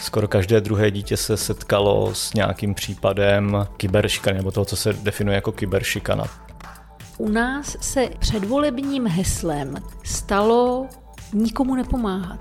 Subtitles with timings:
[0.00, 5.34] Skoro každé druhé dítě se setkalo s nějakým případem kyberšikany, nebo toho, co se definuje
[5.34, 6.24] jako kyberšikana.
[7.18, 9.74] U nás se předvolebním heslem
[10.04, 10.86] stalo
[11.32, 12.40] nikomu nepomáhat.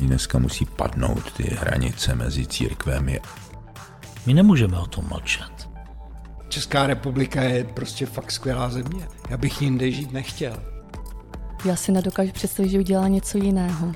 [0.00, 3.20] Dneska musí padnout ty hranice mezi církvemi.
[4.26, 5.68] My nemůžeme o tom mlčet.
[6.48, 9.08] Česká republika je prostě fakt skvělá země.
[9.30, 10.77] Já bych jinde žít nechtěl.
[11.64, 13.92] Já si nedokážu představit, že udělá něco jiného.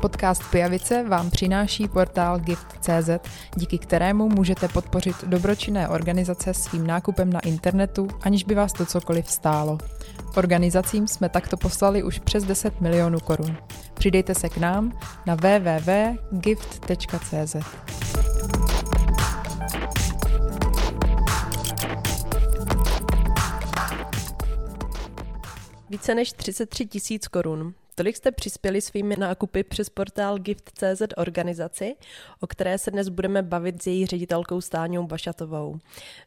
[0.00, 3.10] Podcast Pijavice vám přináší portál Gift.cz,
[3.56, 9.30] díky kterému můžete podpořit dobročinné organizace svým nákupem na internetu, aniž by vás to cokoliv
[9.30, 9.78] stálo.
[10.36, 13.56] Organizacím jsme takto poslali už přes 10 milionů korun.
[13.94, 16.74] Přidejte se k nám na www.gift.cz.
[25.94, 27.74] Více než 33 tisíc korun.
[27.94, 31.96] Tolik jste přispěli svými nákupy přes portál Gift.cz organizaci,
[32.40, 35.78] o které se dnes budeme bavit s její ředitelkou Stáňou Bašatovou.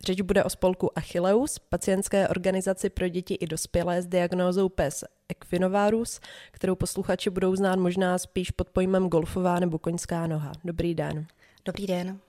[0.05, 6.19] Řeč bude o spolku Achilleus, pacientské organizaci pro děti i dospělé s diagnózou PES Equinovarus,
[6.51, 10.51] kterou posluchači budou znát možná spíš pod pojmem golfová nebo koňská noha.
[10.63, 11.27] Dobrý den.
[11.65, 12.19] Dobrý den.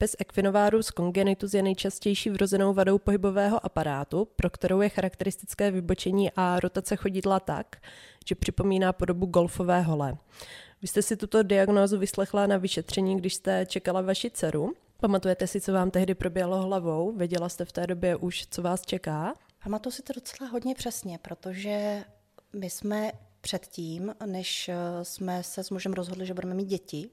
[0.00, 6.60] Pes equinovarus congenitus je nejčastější vrozenou vadou pohybového aparátu, pro kterou je charakteristické vybočení a
[6.60, 7.76] rotace chodidla tak,
[8.26, 10.16] že připomíná podobu golfové hole.
[10.82, 14.72] Vy jste si tuto diagnózu vyslechla na vyšetření, když jste čekala vaši dceru.
[15.00, 17.12] Pamatujete si, co vám tehdy proběhlo hlavou?
[17.12, 19.34] Věděla jste v té době už, co vás čeká?
[19.64, 22.04] Pamatuju si to docela hodně přesně, protože
[22.52, 24.70] my jsme předtím, než
[25.02, 27.10] jsme se s mužem rozhodli, že budeme mít děti,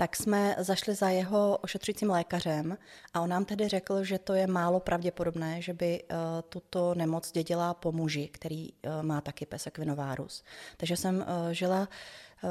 [0.00, 2.78] tak jsme zašli za jeho ošetřujícím lékařem
[3.14, 6.16] a on nám tedy řekl, že to je málo pravděpodobné, že by uh,
[6.48, 10.44] tuto nemoc dědila po muži, který uh, má taky pes equinovárus.
[10.76, 11.88] Takže jsem uh, žila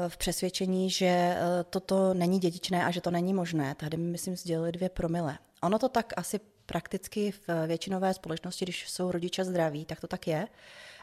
[0.08, 1.36] v přesvědčení, že
[1.70, 3.74] toto není dědičné a že to není možné.
[3.74, 5.38] Tady mi, myslím, sdělili dvě promile.
[5.62, 10.26] Ono to tak asi prakticky v většinové společnosti, když jsou rodiče zdraví, tak to tak
[10.26, 10.48] je,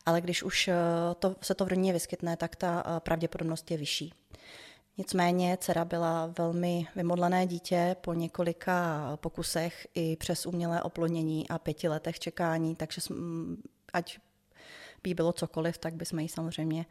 [0.05, 0.69] ale když už
[1.19, 4.13] to, se to v rodině vyskytne, tak ta pravděpodobnost je vyšší.
[4.97, 11.87] Nicméně dcera byla velmi vymodlené dítě po několika pokusech i přes umělé oplodnění a pěti
[11.87, 13.01] letech čekání, takže
[13.93, 14.19] ať
[15.03, 16.85] by bylo cokoliv, tak bychom ji samozřejmě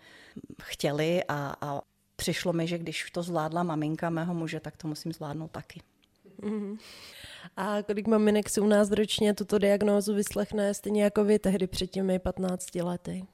[0.63, 1.81] chtěli a, a
[2.17, 5.81] přišlo mi, že když to zvládla maminka mého muže, tak to musím zvládnout taky.
[6.41, 6.79] Mm-hmm.
[7.57, 11.87] A kolik maminek si u nás ročně tuto diagnózu vyslechne, stejně jako vy tehdy před
[11.87, 13.25] těmi 15 lety?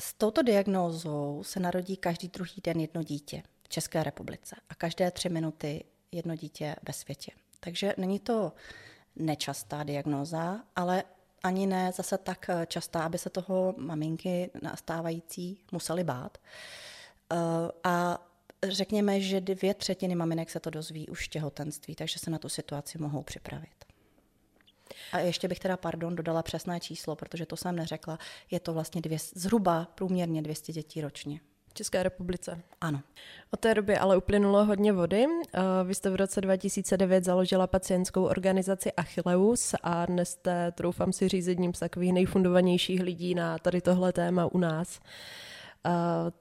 [0.00, 5.10] S touto diagnózou se narodí každý druhý den jedno dítě v České republice a každé
[5.10, 7.32] tři minuty jedno dítě ve světě.
[7.60, 8.52] Takže není to
[9.16, 11.04] nečastá diagnóza, ale
[11.42, 16.38] ani ne zase tak častá, aby se toho maminky nastávající museli bát.
[17.32, 17.36] Eh,
[17.84, 18.26] a
[18.68, 22.48] řekněme, že dvě třetiny maminek se to dozví už v těhotenství, takže se na tu
[22.48, 23.83] situaci mohou připravit.
[25.14, 28.18] A ještě bych teda, pardon, dodala přesné číslo, protože to jsem neřekla.
[28.50, 31.40] Je to vlastně dvě, zhruba průměrně 200 dětí ročně.
[31.68, 32.62] V České republice.
[32.80, 33.00] Ano.
[33.50, 35.26] Od té doby ale uplynulo hodně vody.
[35.26, 41.28] Eh, vy jste v roce 2009 založila pacientskou organizaci Achilleus a dnes jste, troufám si
[41.28, 45.00] říct, jedním z takových nejfundovanějších lidí na tady tohle téma u nás.
[45.86, 45.90] Eh,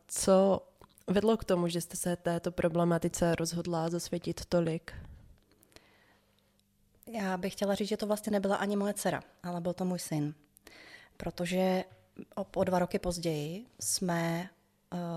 [0.08, 0.68] co
[1.08, 4.94] vedlo k tomu, že jste se této problematice rozhodla zasvětit tolik?
[7.14, 10.00] Já bych chtěla říct, že to vlastně nebyla ani moje dcera, ale byl to můj
[10.00, 10.34] syn.
[11.18, 11.84] Protože
[12.56, 14.50] o, dva roky později jsme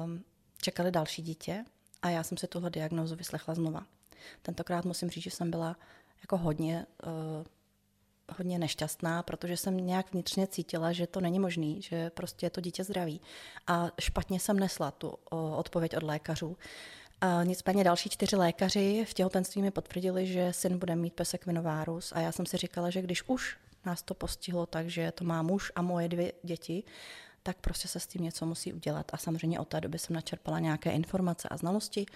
[0.04, 0.24] um,
[0.62, 1.64] čekali další dítě
[2.02, 3.86] a já jsem si tuhle diagnózu vyslechla znova.
[4.42, 5.76] Tentokrát musím říct, že jsem byla
[6.20, 7.44] jako hodně, uh,
[8.36, 12.60] hodně nešťastná, protože jsem nějak vnitřně cítila, že to není možný, že prostě je to
[12.60, 13.20] dítě zdraví.
[13.66, 15.14] A špatně jsem nesla tu uh,
[15.58, 16.56] odpověď od lékařů.
[17.20, 22.12] A nicméně další čtyři lékaři v těhotenství mi potvrdili, že syn bude mít pesek vinovárus
[22.12, 25.42] a já jsem si říkala, že když už nás to postihlo tak, že to má
[25.42, 26.84] muž a moje dvě děti,
[27.42, 29.10] tak prostě se s tím něco musí udělat.
[29.12, 32.06] A samozřejmě od té doby jsem načerpala nějaké informace a znalosti.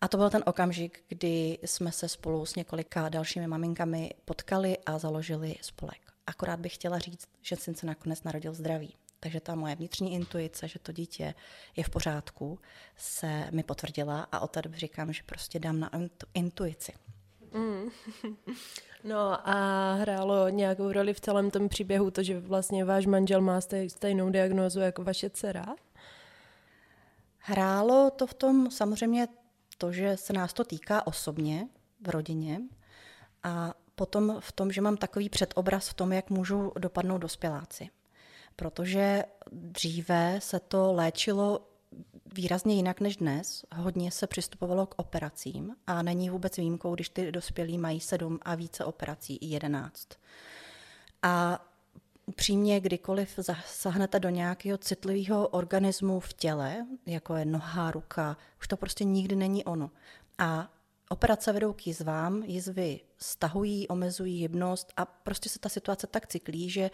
[0.00, 4.98] A to byl ten okamžik, kdy jsme se spolu s několika dalšími maminkami potkali a
[4.98, 6.00] založili spolek.
[6.26, 8.94] Akorát bych chtěla říct, že syn se nakonec narodil zdravý.
[9.24, 11.34] Takže ta moje vnitřní intuice, že to dítě
[11.76, 12.58] je v pořádku,
[12.96, 15.90] se mi potvrdila a od té doby říkám, že prostě dám na
[16.34, 16.92] intuici.
[17.52, 17.90] Mm.
[19.04, 23.60] No a hrálo nějakou roli v celém tom příběhu to, že vlastně váš manžel má
[23.88, 25.66] stejnou diagnózu jako vaše dcera?
[27.38, 29.28] Hrálo to v tom samozřejmě
[29.78, 31.68] to, že se nás to týká osobně
[32.00, 32.60] v rodině
[33.42, 37.90] a potom v tom, že mám takový předobraz v tom, jak můžou dopadnout dospěláci.
[38.56, 41.68] Protože dříve se to léčilo
[42.34, 43.64] výrazně jinak než dnes.
[43.74, 48.54] Hodně se přistupovalo k operacím a není vůbec výjimkou, když ty dospělí mají sedm a
[48.54, 50.08] více operací, i jedenáct.
[51.22, 51.66] A
[52.26, 58.76] upřímně, kdykoliv zasahnete do nějakého citlivého organismu v těle, jako je noha, ruka, už to
[58.76, 59.90] prostě nikdy není ono.
[60.38, 60.70] A
[61.08, 66.70] operace vedou k jizvám, jizvy stahují, omezují hybnost a prostě se ta situace tak cyklí,
[66.70, 66.90] že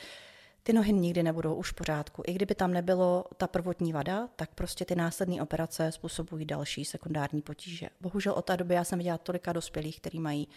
[0.63, 2.23] ty nohy nikdy nebudou už v pořádku.
[2.27, 7.43] I kdyby tam nebylo ta prvotní vada, tak prostě ty následné operace způsobují další sekundární
[7.43, 7.89] potíže.
[8.01, 10.49] Bohužel od té doby já jsem viděla tolika dospělých, kteří mají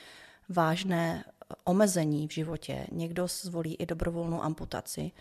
[0.49, 1.23] vážné
[1.63, 2.87] omezení v životě.
[2.91, 5.11] Někdo zvolí i dobrovolnou amputaci,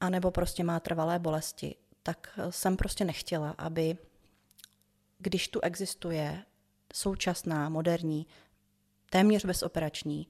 [0.00, 1.74] anebo prostě má trvalé bolesti.
[2.02, 3.96] Tak jsem prostě nechtěla, aby
[5.18, 6.42] když tu existuje
[6.92, 8.26] současná, moderní,
[9.10, 10.26] téměř bezoperační,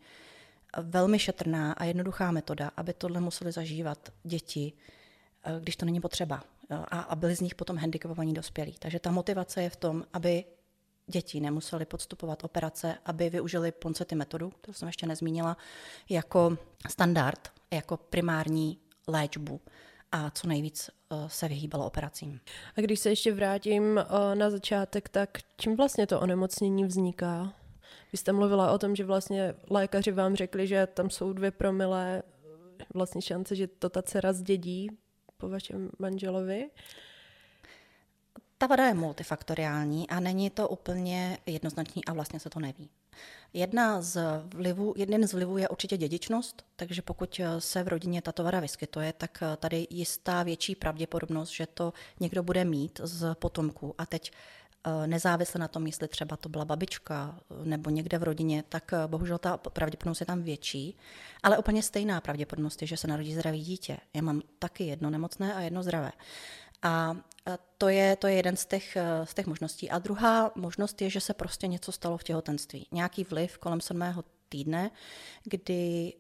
[0.82, 4.72] velmi šetrná a jednoduchá metoda, aby tohle museli zažívat děti,
[5.44, 6.44] eh, když to není potřeba.
[6.70, 8.76] A, a byli z nich potom handicapovaní dospělí.
[8.78, 10.44] Takže ta motivace je v tom, aby
[11.06, 15.56] děti nemuseli podstupovat operace, aby využili Ponsety metodu, to jsem ještě nezmínila,
[16.08, 18.78] jako standard, jako primární
[19.08, 19.60] léčbu
[20.12, 22.40] a co nejvíc eh, se vyhýbalo operacím.
[22.76, 27.52] A když se ještě vrátím eh, na začátek, tak čím vlastně to onemocnění vzniká?
[28.12, 32.22] Vy jste mluvila o tom, že vlastně lékaři vám řekli, že tam jsou dvě promile
[32.94, 34.90] vlastně šance, že to ta dcera zdědí
[35.36, 36.70] po vašem manželovi.
[38.58, 42.90] Ta vada je multifaktoriální a není to úplně jednoznačný a vlastně se to neví.
[43.52, 44.22] Jedna z
[44.54, 49.12] vlivů, jeden z vlivů je určitě dědičnost, takže pokud se v rodině tato vada vyskytuje,
[49.12, 53.94] tak tady jistá větší pravděpodobnost, že to někdo bude mít z potomků.
[53.98, 54.32] A teď
[55.06, 59.06] nezávisle na tom, jestli třeba to byla babička eh, nebo někde v rodině, tak eh,
[59.06, 60.96] bohužel ta pravděpodobnost je tam větší.
[61.42, 63.96] Ale úplně stejná pravděpodobnost je, že se narodí zdravý dítě.
[64.14, 66.12] Já mám taky jedno nemocné a jedno zdravé.
[66.82, 67.16] A
[67.78, 69.90] to je, to je jeden z těch, z těch možností.
[69.90, 72.86] A druhá možnost je, že se prostě něco stalo v těhotenství.
[72.92, 74.90] Nějaký vliv kolem sedmého týdne,
[75.44, 76.12] kdy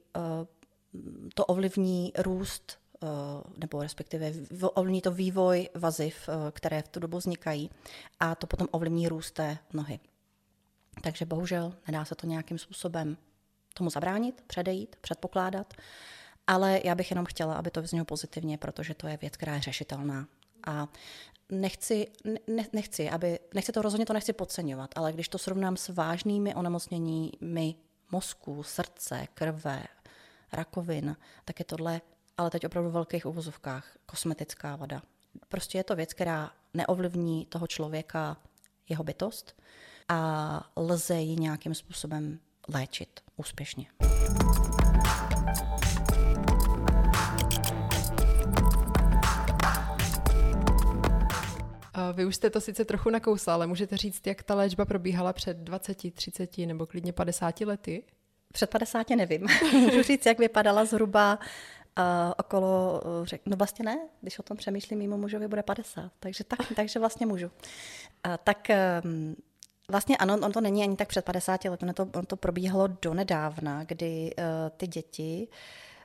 [1.34, 2.83] to ovlivní růst Eh,
[3.56, 4.32] nebo respektive
[4.74, 7.70] ovlivní to vývoj vaziv, eh, které v tu dobu vznikají
[8.20, 10.00] a to potom ovlivní růst té nohy.
[11.02, 13.16] Takže bohužel nedá se to nějakým způsobem
[13.74, 15.74] tomu zabránit, předejít, předpokládat,
[16.46, 19.60] ale já bych jenom chtěla, aby to vyznělo pozitivně, protože to je věc, která je
[19.60, 20.28] řešitelná.
[20.66, 20.88] A
[21.50, 22.06] nechci,
[22.46, 26.54] ne, nechci, aby, nechci to rozhodně to nechci podceňovat, ale když to srovnám s vážnými
[26.54, 27.74] onemocněními
[28.12, 29.84] mozku, srdce, krve,
[30.52, 32.00] rakovin, tak je tohle
[32.38, 35.02] ale teď opravdu v velkých uvozovkách, kosmetická vada.
[35.48, 38.36] Prostě je to věc, která neovlivní toho člověka,
[38.88, 39.62] jeho bytost
[40.08, 42.38] a lze ji nějakým způsobem
[42.68, 43.86] léčit úspěšně.
[52.12, 55.56] Vy už jste to sice trochu nakousla, ale můžete říct, jak ta léčba probíhala před
[55.56, 58.02] 20, 30 nebo klidně 50 lety?
[58.52, 59.46] Před 50 nevím.
[59.72, 61.38] Můžu říct, jak vypadala zhruba
[61.96, 66.12] a okolo, eh, řek, no vlastně ne, když o tom přemýšlím, mimo mužovi bude 50,
[66.20, 67.50] takže, tak, takže vlastně můžu.
[68.24, 69.36] A, tak ehm,
[69.90, 72.86] Vlastně ano, on to není ani tak před 50 lety, on to, on to probíhalo
[72.86, 74.44] do nedávna, kdy uh,
[74.76, 75.48] ty děti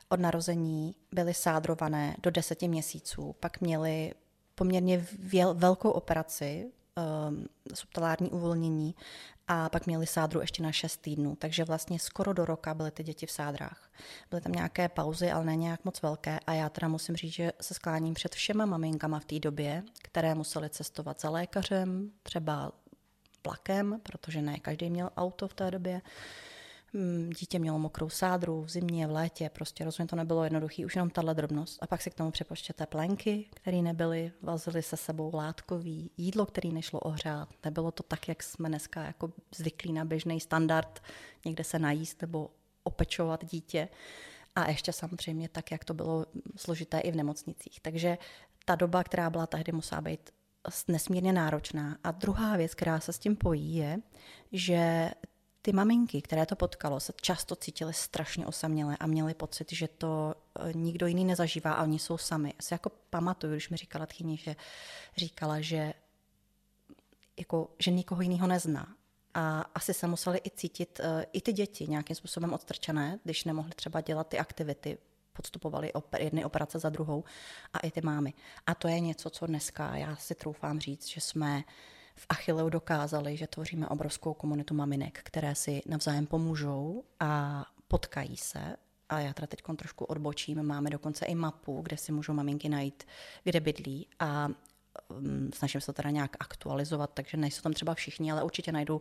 [0.08, 4.12] od narození byly sádrované do deseti měsíců, pak měly
[4.54, 6.70] poměrně věl, velkou operaci,
[7.28, 8.94] um, subtalární uvolnění
[9.52, 13.02] a pak měli sádru ještě na 6 týdnů, takže vlastně skoro do roka byly ty
[13.02, 13.92] děti v sádrách.
[14.30, 17.52] Byly tam nějaké pauzy, ale ne nějak moc velké a já teda musím říct, že
[17.60, 22.72] se skláním před všema maminkama v té době, které musely cestovat za lékařem, třeba
[23.44, 26.02] vlakem, protože ne každý měl auto v té době,
[27.38, 31.10] dítě mělo mokrou sádru v zimě, v létě, prostě rozhodně to nebylo jednoduché, už jenom
[31.10, 31.82] tahle drobnost.
[31.82, 36.72] A pak si k tomu přepočtěte plenky, které nebyly, vazily se sebou látkový, jídlo, který
[36.72, 37.48] nešlo ohřát.
[37.64, 41.02] Nebylo to tak, jak jsme dneska jako zvyklí na běžný standard,
[41.44, 42.50] někde se najíst nebo
[42.82, 43.88] opečovat dítě.
[44.54, 47.80] A ještě samozřejmě tak, jak to bylo složité i v nemocnicích.
[47.80, 48.18] Takže
[48.64, 50.30] ta doba, která byla tehdy, musela být
[50.88, 51.98] nesmírně náročná.
[52.04, 53.98] A druhá věc, která se s tím pojí, je,
[54.52, 55.10] že
[55.62, 60.34] ty maminky, které to potkalo, se často cítily strašně osamělé a měly pocit, že to
[60.58, 62.48] eh, nikdo jiný nezažívá a oni jsou sami.
[62.48, 64.56] Já si jako pamatuju, když mi říkala tchyně, že
[65.16, 65.92] říkala, že,
[67.38, 68.94] jako, že nikoho jiného nezná.
[69.34, 73.70] A asi se museli i cítit uh, i ty děti nějakým způsobem odstrčené, když nemohli
[73.76, 74.98] třeba dělat ty aktivity,
[75.32, 77.24] podstupovali oper, jedny operace za druhou
[77.72, 78.34] a i ty mámy.
[78.66, 81.62] A to je něco, co dneska já si troufám říct, že jsme uh,
[82.14, 88.76] v Achilleu dokázali, že tvoříme obrovskou komunitu maminek, které si navzájem pomůžou a potkají se
[89.08, 93.04] a já teda teď trošku odbočím, máme dokonce i mapu, kde si můžou maminky najít,
[93.44, 94.48] kde bydlí a
[95.08, 99.00] um, snažím se to teda nějak aktualizovat, takže nejsou tam třeba všichni, ale určitě najdou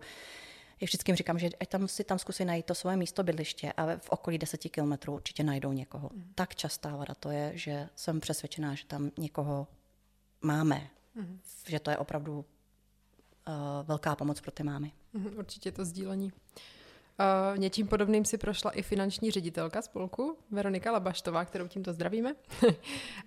[0.81, 3.73] já vždycky jim říkám, že ať tam si tam zkusí najít to svoje místo bydliště
[3.73, 6.09] a v okolí deseti kilometrů určitě najdou někoho.
[6.13, 6.31] Mm.
[6.35, 9.67] Tak častá vada to je, že jsem přesvědčená, že tam někoho
[10.41, 10.89] máme.
[11.15, 11.39] Mm.
[11.67, 12.45] Že to je opravdu
[13.83, 14.91] velká pomoc pro ty mámy.
[15.13, 16.31] Mm, určitě to sdílení.
[17.51, 22.35] Uh, něčím podobným si prošla i finanční ředitelka spolku, Veronika Labaštová, kterou tímto zdravíme.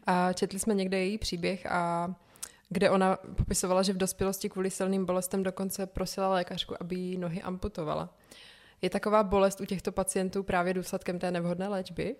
[0.06, 2.14] a četli jsme někde její příběh a
[2.68, 7.42] kde ona popisovala, že v dospělosti kvůli silným bolestem dokonce prosila lékařku, aby jí nohy
[7.42, 8.14] amputovala.
[8.82, 12.16] Je taková bolest u těchto pacientů právě důsledkem té nevhodné léčby?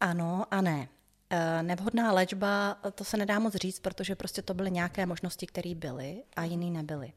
[0.00, 0.88] Ano a ne.
[1.30, 5.74] E, nevhodná léčba, to se nedá moc říct, protože prostě to byly nějaké možnosti, které
[5.74, 7.12] byly a jiné nebyly.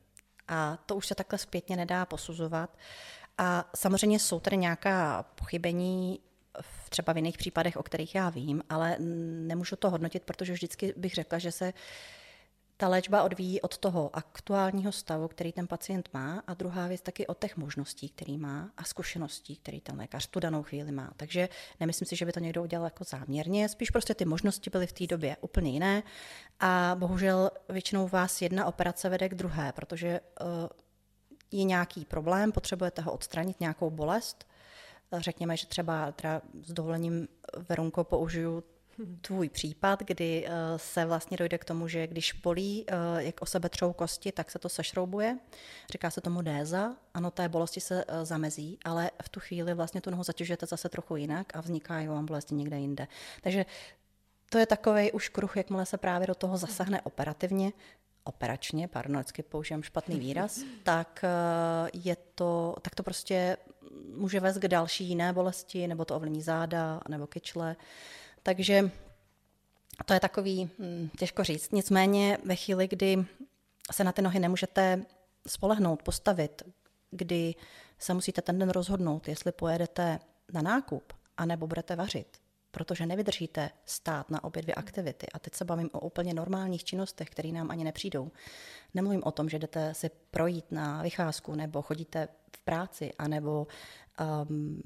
[0.48, 2.78] A to už se takhle zpětně nedá posuzovat.
[3.38, 6.20] A samozřejmě jsou tady nějaká pochybení
[6.90, 11.14] třeba v jiných případech, o kterých já vím, ale nemůžu to hodnotit, protože vždycky bych
[11.14, 11.74] řekla, že se
[12.82, 17.28] ta léčba odvíjí od toho aktuálního stavu, který ten pacient má a druhá věc taky
[17.28, 21.12] od těch možností, který má a zkušeností, který ten lékař tu danou chvíli má.
[21.18, 24.88] Takže nemyslím si, že by to někdo udělal jako záměrně, spíš prostě ty možnosti byly
[24.88, 26.04] v té době úplně jiné
[26.60, 30.48] a bohužel většinou vás jedna operace vede k druhé, protože uh,
[31.52, 34.46] je nějaký problém, potřebujete ho odstranit, nějakou bolest
[35.18, 36.14] Řekněme, že třeba
[36.62, 37.28] s dovolením
[37.70, 38.64] Verunko použiju
[39.22, 43.46] tvůj případ, kdy eh, se vlastně dojde k tomu, že když bolí, eh, jak o
[43.46, 45.38] sebe třou kosti, tak se to sešroubuje.
[45.92, 46.96] Říká se tomu déza.
[47.14, 50.90] Ano, té bolesti se eh, zamezí, ale v tu chvíli vlastně tu nohu zatěžujete zase
[50.90, 53.08] trochu jinak a vzniká vám bolesti někde jinde.
[53.42, 53.66] Takže
[54.50, 57.74] to je takový už kruh, jakmile se právě do toho zasahne operativně,
[58.24, 61.26] operačně, pardon, vždycky použijem špatný výraz, tak
[61.94, 63.58] je to, tak to prostě
[64.16, 67.76] může vést k další jiné bolesti, nebo to ovlivní záda, nebo kyčle.
[68.44, 68.92] Takže
[70.06, 71.72] to je takový, hm, těžko říct.
[71.72, 73.26] Nicméně ve chvíli, kdy
[73.92, 75.06] se na ty nohy nemůžete
[75.48, 76.62] spolehnout, postavit,
[77.12, 77.56] kdy
[78.00, 80.20] se musíte ten den rozhodnout, jestli pojedete
[80.54, 82.38] na nákup, anebo budete vařit,
[82.72, 85.28] protože nevydržíte stát na obě dvě aktivity.
[85.34, 88.32] A teď se bavím o úplně normálních činnostech, které nám ani nepřijdou.
[88.94, 93.68] Nemluvím o tom, že jdete si projít na vycházku nebo chodíte v práci, anebo
[94.46, 94.82] um,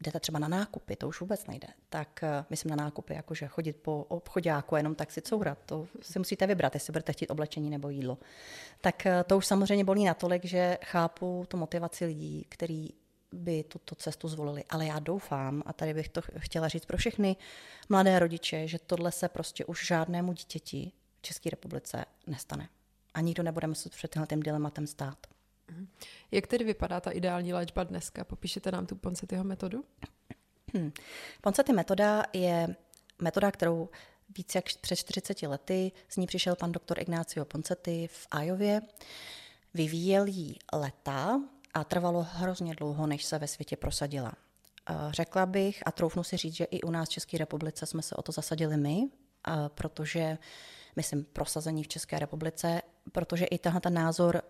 [0.00, 1.68] jdete třeba na nákupy, to už vůbec nejde.
[1.88, 6.18] Tak uh, myslím na nákupy, jakože chodit po obchodáku jenom tak si courat, to si
[6.18, 8.18] musíte vybrat, jestli budete chtít oblečení nebo jídlo.
[8.80, 12.88] Tak uh, to už samozřejmě bolí natolik, že chápu tu motivaci lidí, který
[13.32, 14.64] by tuto cestu zvolili.
[14.70, 17.36] Ale já doufám, a tady bych to chtěla říct pro všechny
[17.88, 22.68] mladé rodiče, že tohle se prostě už žádnému dítěti v České republice nestane.
[23.14, 25.26] A nikdo nebude muset před tím dilematem stát.
[25.70, 25.88] Mhm.
[26.30, 28.24] Jak tedy vypadá ta ideální léčba dneska?
[28.24, 29.84] Popíšete nám tu Poncetyho metodu?
[30.74, 30.92] Hmm.
[31.40, 32.76] Poncety metoda je
[33.22, 33.88] metoda, kterou
[34.36, 38.80] více jak před 40 lety z ní přišel pan doktor Ignácio Poncety v Ajově.
[39.74, 41.40] Vyvíjel ji leta
[41.74, 44.32] a trvalo hrozně dlouho, než se ve světě prosadila.
[45.10, 48.14] Řekla bych a troufnu si říct, že i u nás v České republice jsme se
[48.14, 49.08] o to zasadili my,
[49.68, 50.38] protože,
[50.96, 52.82] myslím, prosazení v České republice,
[53.12, 54.42] protože i tenhle ten názor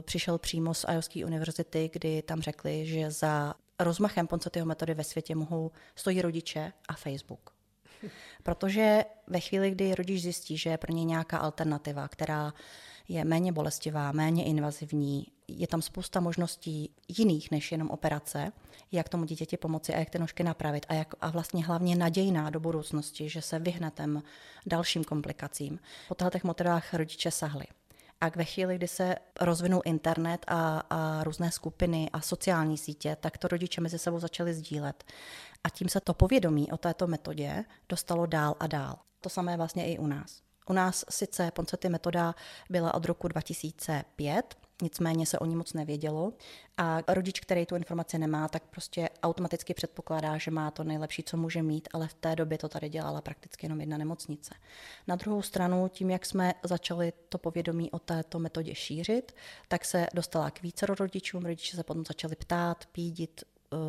[0.00, 5.34] přišel přímo z Ajovské univerzity, kdy tam řekli, že za rozmachem Poncetyho metody ve světě
[5.34, 7.50] mohou stojí rodiče a Facebook.
[8.42, 12.52] Protože ve chvíli, kdy rodič zjistí, že je pro ně nějaká alternativa, která
[13.08, 18.52] je méně bolestivá, méně invazivní, je tam spousta možností jiných než jenom operace,
[18.92, 22.50] jak tomu dítěti pomoci a jak ty nožky napravit a, jak, a vlastně hlavně nadějná
[22.50, 24.22] do budoucnosti, že se vyhnetem
[24.66, 25.78] dalším komplikacím.
[26.08, 27.64] Po těchto motivách rodiče sahli.
[28.22, 33.38] A ve chvíli, kdy se rozvinul internet a, a různé skupiny a sociální sítě, tak
[33.38, 35.04] to rodiče mezi sebou začali sdílet.
[35.64, 38.98] A tím se to povědomí o této metodě dostalo dál a dál.
[39.20, 40.42] To samé vlastně i u nás.
[40.66, 42.34] U nás sice Poncety metoda
[42.70, 46.32] byla od roku 2005, nicméně se o ní moc nevědělo.
[46.76, 51.36] A rodič, který tu informaci nemá, tak prostě automaticky předpokládá, že má to nejlepší, co
[51.36, 54.54] může mít, ale v té době to tady dělala prakticky jenom jedna nemocnice.
[55.06, 59.32] Na druhou stranu, tím, jak jsme začali to povědomí o této metodě šířit,
[59.68, 63.44] tak se dostala k více rodičům, rodiče se potom začali ptát, pídit,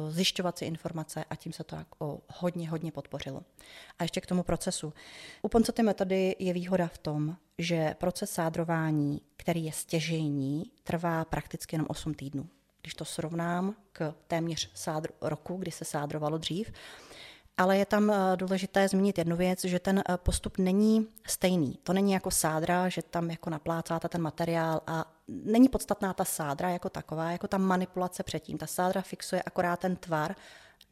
[0.09, 3.41] zjišťovat si informace a tím se to jako hodně, hodně podpořilo.
[3.99, 4.93] A ještě k tomu procesu.
[5.41, 11.75] U Poncoty metody je výhoda v tom, že proces sádrování, který je stěžejní, trvá prakticky
[11.75, 12.49] jenom 8 týdnů.
[12.81, 16.71] Když to srovnám k téměř sádru, roku, kdy se sádrovalo dřív,
[17.57, 21.79] Ale je tam eh, důležité zmínit jednu věc, že ten eh, postup není stejný.
[21.83, 26.69] To není jako sádra, že tam jako naplácáte ten materiál a není podstatná ta sádra
[26.69, 28.57] jako taková, jako ta manipulace předtím.
[28.57, 30.35] Ta sádra fixuje akorát ten tvar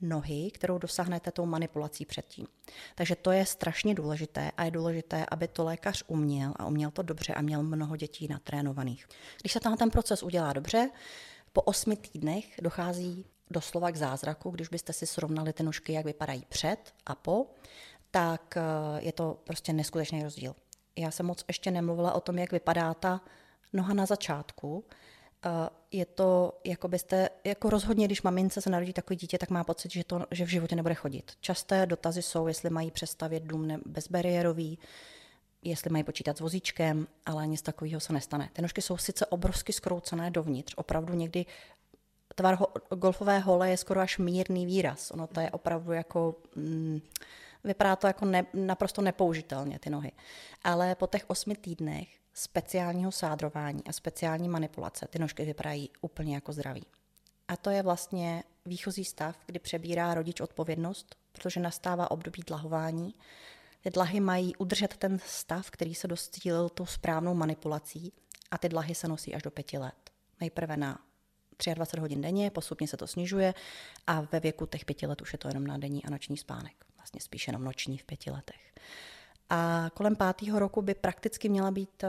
[0.02, 2.48] nohy, kterou dosáhnete tou manipulací předtím.
[2.96, 7.02] Takže to je strašně důležité a je důležité, aby to lékař uměl a uměl to
[7.02, 9.08] dobře a měl mnoho dětí natrénovaných.
[9.42, 10.90] Když se ten proces udělá dobře,
[11.54, 16.46] po osmi týdnech dochází doslova k zázraku, když byste si srovnali ty nožky, jak vypadají
[16.50, 17.46] před a po,
[18.12, 18.62] tak eh,
[18.98, 20.56] je to prostě neskutečný rozdíl.
[20.98, 23.22] Já jsem moc ještě nemluvila o tom, jak vypadá ta
[23.74, 24.86] noha na začátku.
[25.46, 25.50] Eh,
[25.92, 29.92] je to, jako byste, jako rozhodně, když mamince se narodí takový dítě, tak má pocit,
[29.92, 31.32] že, to, že v životě nebude chodit.
[31.42, 34.80] Časté dotazy jsou, jestli mají přestavět dům bezbariérový,
[35.64, 38.50] jestli mají počítat s vozíčkem, ale nic takového se nestane.
[38.54, 41.46] Ty nožky jsou sice obrovsky skroucené dovnitř, opravdu někdy
[42.36, 45.12] tvar ho, golfové hole je skoro až mírný výraz.
[45.12, 46.36] Ono to je opravdu jako...
[46.56, 47.02] Mm,
[47.64, 50.12] vypadá to jako ne, naprosto nepoužitelně, ty nohy.
[50.64, 56.54] Ale po těch osmi týdnech speciálního sádrování a speciální manipulace ty nožky vypadají úplně jako
[56.54, 56.86] zdraví.
[57.48, 63.16] A to je vlastně výchozí stav, kdy přebírá rodič odpovědnost, protože nastává období dlahování.
[63.84, 68.14] Ty dlahy mají udržet ten stav, který se dostílil tou správnou manipulací
[68.52, 70.12] a ty dlahy se nosí až do pěti let.
[70.40, 71.00] Nejprve na
[71.74, 73.54] 23 hodin denně, postupně se to snižuje
[74.08, 76.74] a ve věku těch pěti let už je to jenom na denní a noční spánek.
[76.98, 78.72] Vlastně spíš jenom noční v pěti letech.
[79.50, 82.08] A kolem pátého roku by prakticky měla být eh,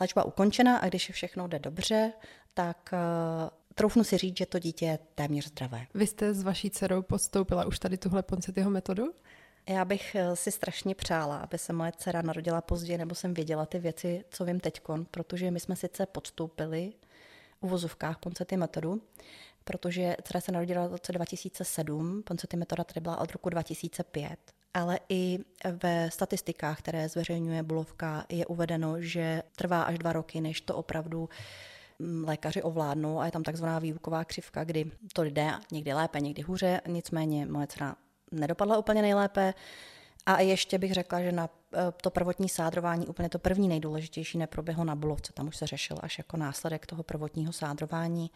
[0.00, 2.12] léčba ukončena a když všechno jde dobře,
[2.54, 5.86] tak eh, troufnu si říct, že to dítě je téměř zdravé.
[5.94, 9.14] Vy jste s vaší dcerou podstoupila už tady tuhle Poncetyho metodu?
[9.68, 13.66] Já bych eh, si strašně přála, aby se moje dcera narodila později, nebo jsem věděla
[13.66, 16.92] ty věci, co vím teďkon, protože my jsme sice podstoupili
[17.60, 19.02] uvozovkách Poncety metodu,
[19.64, 24.38] protože dcera se narodila v roce 2007, Poncety metoda tady byla od roku 2005,
[24.74, 25.38] ale i
[25.82, 31.28] ve statistikách, které zveřejňuje Bulovka, je uvedeno, že trvá až dva roky, než to opravdu
[31.98, 36.42] mm, lékaři ovládnou a je tam takzvaná výuková křivka, kdy to jde někdy lépe, někdy
[36.42, 37.96] hůře, nicméně moje dcera
[38.32, 39.54] nedopadla úplně nejlépe.
[40.26, 44.84] A ještě bych řekla, že na eh, to prvotní sádrování, úplně to první nejdůležitější, neproběhlo
[44.84, 48.30] na Bulovce, tam už se řešil až jako následek toho prvotního sádrování.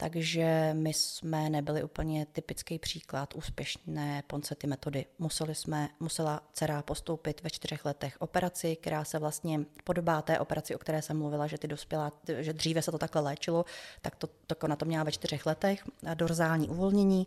[0.00, 5.06] Takže my jsme nebyli úplně typický příklad úspěšné poncety metody.
[5.18, 10.74] Museli jsme, musela dcera postoupit ve čtyřech letech operaci, která se vlastně podobá té operaci,
[10.74, 13.64] o které jsem mluvila, že ty dospělá, že dříve se to takhle léčilo,
[14.02, 17.26] tak to, to na to měla ve čtyřech letech, dorzální uvolnění.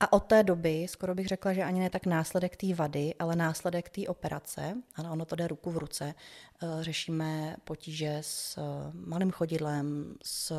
[0.00, 3.36] A od té doby, skoro bych řekla, že ani ne tak následek té vady, ale
[3.36, 8.62] následek té operace, ano, ono to jde ruku v ruce, eh, řešíme potíže s eh,
[8.94, 10.52] malým chodidlem, s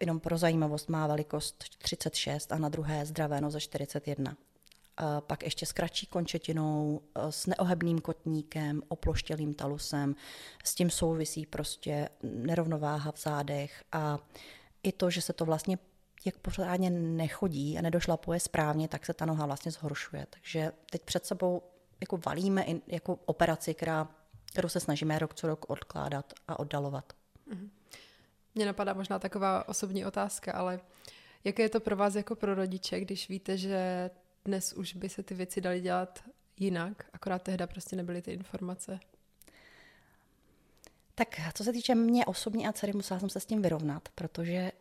[0.00, 4.36] jenom pro zajímavost má velikost 36 a na druhé zdravé noze 41.
[4.96, 10.14] A pak ještě s kratší končetinou, eh, s neohebným kotníkem, oploštělým talusem.
[10.64, 14.18] S tím souvisí prostě nerovnováha v zádech a
[14.82, 15.78] i to, že se to vlastně
[16.24, 20.26] jak pořádně nechodí a nedošlapuje správně, tak se ta noha vlastně zhoršuje.
[20.30, 21.62] Takže teď před sebou
[22.00, 24.08] jako valíme jako operaci, která,
[24.44, 27.12] kterou se snažíme rok co rok odkládat a oddalovat.
[27.50, 27.68] Mm-hmm.
[28.54, 30.80] Mně napadá možná taková osobní otázka, ale
[31.44, 34.10] jaké je to pro vás jako pro rodiče, když víte, že
[34.44, 36.24] dnes už by se ty věci daly dělat
[36.56, 39.00] jinak, akorát tehda prostě nebyly ty informace?
[41.14, 44.72] Tak co se týče mě osobně a dcery, musela jsem se s tím vyrovnat, protože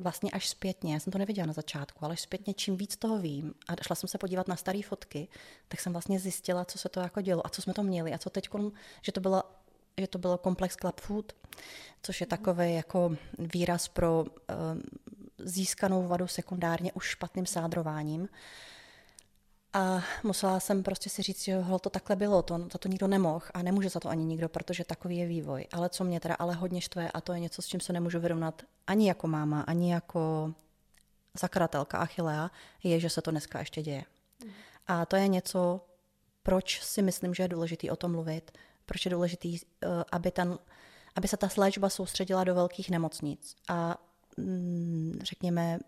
[0.00, 3.18] vlastně až zpětně, já jsem to nevěděla na začátku, ale až zpětně, čím víc toho
[3.18, 5.28] vím a šla jsem se podívat na staré fotky,
[5.68, 8.12] tak jsem vlastně zjistila, co se to jako dělo a co jsme to měli.
[8.12, 8.48] A co teď,
[9.02, 9.42] že to bylo
[10.00, 11.32] že to bylo komplex club food,
[12.02, 14.26] což je takový jako výraz pro uh,
[15.38, 18.28] získanou vadu sekundárně už špatným sádrováním.
[19.72, 23.46] A musela jsem prostě si říct, že to takhle bylo, to, za to nikdo nemohl
[23.54, 25.66] a nemůže za to ani nikdo, protože takový je vývoj.
[25.72, 28.20] Ale co mě teda ale hodně štve, a to je něco, s čím se nemůžu
[28.20, 30.54] vyrovnat ani jako máma, ani jako
[31.40, 32.50] zakladatelka Achillea,
[32.82, 34.04] je, že se to dneska ještě děje.
[34.86, 35.80] A to je něco,
[36.42, 40.58] proč si myslím, že je důležité o tom mluvit, proč je důležité, eh, aby, ten,
[41.16, 43.96] aby se ta léčba soustředila do velkých nemocnic a
[44.36, 45.78] mm, řekněme,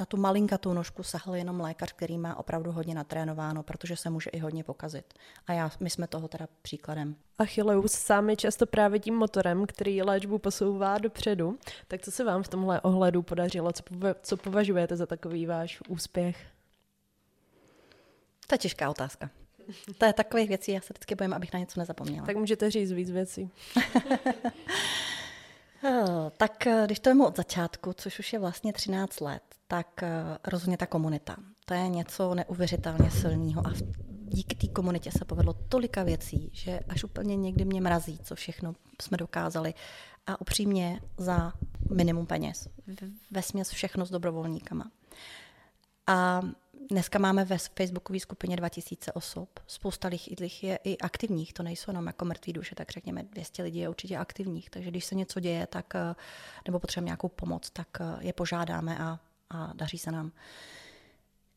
[0.00, 4.30] na tu malinkatou nožku sahl jenom lékař, který má opravdu hodně natrénováno, protože se může
[4.30, 5.14] i hodně pokazit.
[5.46, 7.14] A já, my jsme toho teda příkladem.
[7.38, 11.58] Achilleus sám je často právě tím motorem, který léčbu posouvá dopředu.
[11.88, 13.72] Tak co se vám v tomhle ohledu podařilo?
[13.72, 13.82] Co,
[14.22, 16.46] co považujete za takový váš úspěch?
[18.46, 19.30] To je těžká otázka.
[19.98, 22.26] To je takových věcí, já se vždycky bojím, abych na něco nezapomněla.
[22.26, 23.50] Tak můžete říct víc věcí.
[25.84, 30.02] Eh, Tak eh, když to jemu od začátku, což už je vlastně 13 let, tak
[30.02, 31.36] eh, rozhodně ta komunita.
[31.64, 33.72] To je něco neuvěřitelně silného a
[34.28, 38.74] díky té komunitě se povedlo tolika věcí, že až úplně někdy mě mrazí, co všechno
[39.02, 39.74] jsme dokázali
[40.26, 41.52] a upřímně za
[41.90, 42.68] minimum peněz.
[43.30, 44.90] Ve směs všechno s dobrovolníkama.
[46.06, 46.42] A
[46.90, 49.48] dneska máme ve facebookové skupině 2000 osob.
[49.66, 53.78] Spousta lidí je i aktivních, to nejsou jenom jako mrtví duše, tak řekněme 200 lidí
[53.78, 54.70] je určitě aktivních.
[54.70, 56.14] Takže když se něco děje, tak, eh,
[56.66, 59.18] nebo potřebujeme nějakou pomoc, tak eh, je požádáme a,
[59.50, 60.32] a daří se nám.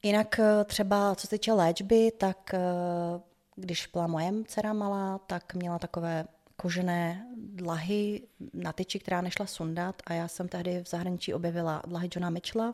[0.04, 2.60] Jinak eh, třeba co se týče léčby, tak eh,
[3.56, 6.26] když byla moje dcera malá, tak měla takové
[6.56, 8.22] kožené dlahy
[8.54, 12.74] na tyči, která nešla sundat a já jsem tehdy v zahraničí objevila dlahy Johna Mitchella,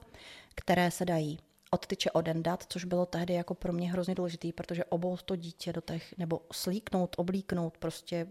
[0.56, 1.40] které se dají
[1.72, 5.74] od tyče odendat, což bylo tehdy jako pro mě hrozně důležitý, protože obou to dítě
[5.74, 8.28] do těch, nebo slíknout, oblíknout, prostě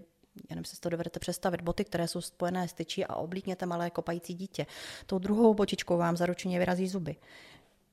[0.50, 3.90] já nevím, si to dovedete představit, boty, které jsou spojené s tyčí a oblíkněte malé
[3.90, 4.66] kopající dítě.
[5.06, 7.16] Tou druhou botičkou vám zaručeně vyrazí zuby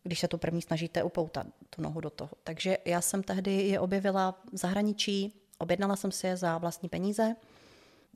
[0.08, 2.30] když se tu první snažíte upoutat tu nohu do toho.
[2.44, 7.36] Takže já jsem tehdy je objevila v zahraničí, objednala jsem si je za vlastní peníze,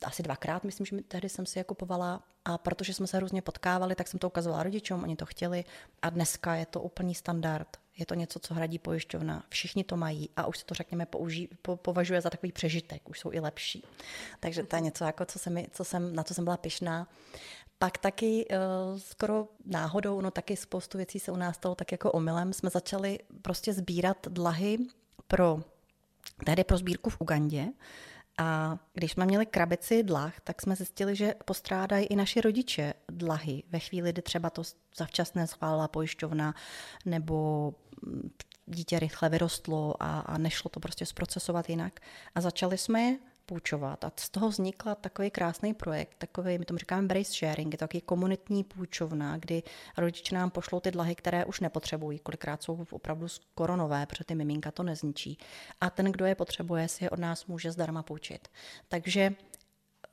[0.04, 3.94] asi dvakrát, myslím, že tehdy jsem si je kupovala a protože jsme se různě potkávali,
[3.94, 5.64] tak jsem to ukazovala rodičům, oni to chtěli
[6.02, 7.76] a dneska je to úplný standard.
[8.00, 9.44] Je to něco, co hradí pojišťovna.
[9.48, 13.20] Všichni to mají a už se to, řekněme, použí, po, považuje za takový přežitek, už
[13.20, 13.84] jsou i lepší.
[14.40, 17.08] Takže to je něco, jako, co se mi, co jsem, na co jsem byla pyšná.
[17.78, 22.12] Pak taky uh, skoro náhodou, no taky spoustu věcí se u nás stalo tak jako
[22.12, 24.78] omylem, jsme začali prostě sbírat dlahy
[25.26, 25.60] pro,
[26.44, 27.68] tehdy pro sbírku v Ugandě.
[28.38, 33.62] A když jsme měli krabici dlah, tak jsme zjistili, že postrádají i naši rodiče dlahy
[33.70, 34.62] ve chvíli, kdy třeba to
[34.96, 36.54] zavčasné schválila pojišťovna
[37.04, 37.74] nebo
[38.66, 42.00] dítě rychle vyrostlo a, a nešlo to prostě zprocesovat jinak.
[42.34, 43.18] A začali jsme je
[43.50, 44.04] půjčovat.
[44.04, 47.84] A z toho vznikl takový krásný projekt, takový, my tomu říkáme brace sharing, je to
[47.84, 49.62] takový komunitní půjčovna, kdy
[49.98, 54.34] rodiče nám pošlou ty dlahy, které už nepotřebují, kolikrát jsou opravdu skoro nové, protože ty
[54.34, 55.38] miminka to nezničí.
[55.80, 58.48] A ten, kdo je potřebuje, si je od nás může zdarma půjčit.
[58.88, 59.34] Takže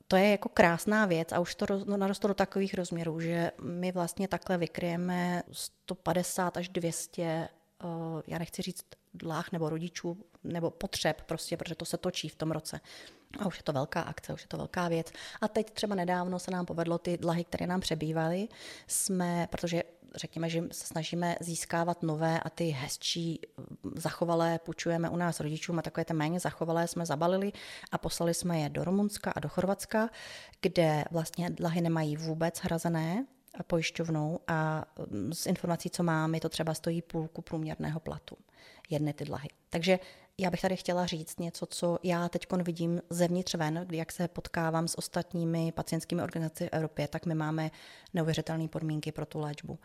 [0.08, 3.92] to je jako krásná věc a už to no, narostlo do takových rozměrů, že my
[3.92, 7.57] vlastně takhle vykryjeme 150 až 200, uh,
[8.26, 12.50] já nechci říct dlách nebo rodičů, nebo potřeb prostě, protože to se točí v tom
[12.50, 12.80] roce.
[13.38, 15.12] A už je to velká akce, už je to velká věc.
[15.40, 18.48] A teď třeba nedávno se nám povedlo ty dlahy, které nám přebývaly,
[18.86, 19.82] jsme, protože
[20.14, 23.40] řekněme, že se snažíme získávat nové a ty hezčí
[23.94, 27.52] zachovalé půjčujeme u nás rodičům a takové ty méně zachovalé jsme zabalili
[27.92, 30.10] a poslali jsme je do Rumunska a do Chorvatska,
[30.60, 33.26] kde vlastně dlahy nemají vůbec hrazené
[33.62, 34.84] pojišťovnou a
[35.32, 38.36] z informací, co mám, je to třeba stojí půlku průměrného platu
[38.90, 39.48] jedny ty dlahy.
[39.70, 39.98] Takže
[40.38, 44.28] já bych tady chtěla říct něco, co já teď vidím zevnitř ven, kdy jak se
[44.28, 47.70] potkávám s ostatními pacientskými organizacemi v Evropě, tak my máme
[48.14, 49.78] neuvěřitelné podmínky pro tu léčbu.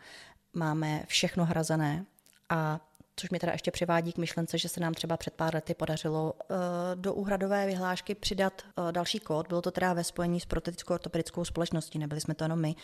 [0.52, 2.04] Máme všechno hrazené
[2.48, 2.80] a
[3.16, 6.32] což mi teda ještě přivádí k myšlence, že se nám třeba před pár lety podařilo
[6.32, 6.56] uh,
[6.94, 9.48] do úhradové vyhlášky přidat uh, další kód.
[9.48, 12.74] Bylo to teda ve spojení s protetickou ortopedickou společností, nebyli jsme to jenom my,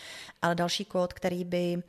[0.42, 1.82] ale další kód, který by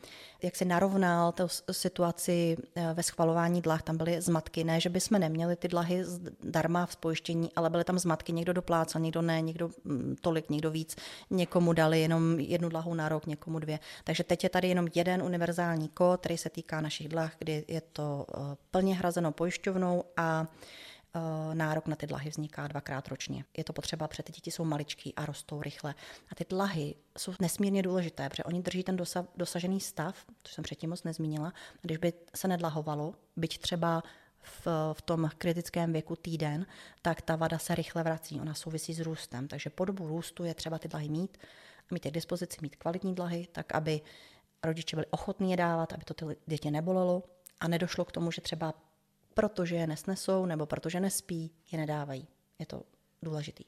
[0.43, 3.81] jak si narovnal tu situaci uh, ve schvalování dlah.
[3.81, 6.03] Tam byly zmatky, ne, že by jsme neměli ty dlahy
[6.43, 10.71] darma v spojištění, ale byly tam zmatky, někdo doplácal, někdo ne, někdo mm, tolik, někdo
[10.71, 10.95] víc,
[11.29, 13.79] někomu dali jenom jednu dlahu na rok, někomu dvě.
[14.03, 17.81] Takže teď je tady jenom jeden univerzální kód, který se týká našich dlah, kdy je
[17.81, 18.25] to
[18.71, 20.45] plně hrazeno pojišťovnou a
[21.53, 23.45] nárok na ty dlahy vzniká dvakrát ročně.
[23.57, 25.95] Je to potřeba, protože ty děti jsou maličký a rostou rychle.
[26.31, 30.63] A ty dlahy jsou nesmírně důležité, protože oni drží ten dosa, dosažený stav, což jsem
[30.63, 31.53] předtím moc nezmínila.
[31.81, 34.03] Když by se nedlahovalo, byť třeba
[34.41, 36.65] v, v tom kritickém věku týden,
[37.01, 38.41] tak ta vada se rychle vrací.
[38.41, 39.47] Ona souvisí s růstem.
[39.47, 41.37] Takže po dobu růstu je třeba ty dlahy mít
[41.91, 44.01] mít je k dispozici, mít kvalitní dlahy, tak aby
[44.63, 47.23] rodiče byli ochotní je dávat, aby to ty děti nebolelo
[47.61, 48.73] a nedošlo k tomu, že třeba
[49.33, 52.27] protože je nesnesou nebo protože nespí, je nedávají.
[52.59, 52.83] Je to
[53.21, 53.63] důležitý.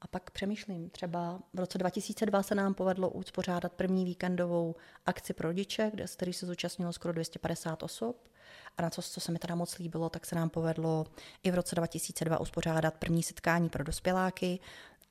[0.00, 4.74] A pak přemýšlím, třeba v roce 2002 se nám povedlo uspořádat první víkendovou
[5.06, 8.28] akci pro rodiče, kde, který se zúčastnilo skoro 250 osob.
[8.76, 11.06] A na to, co se mi teda moc líbilo, tak se nám povedlo
[11.42, 14.60] i v roce 2002 uspořádat první setkání pro dospěláky.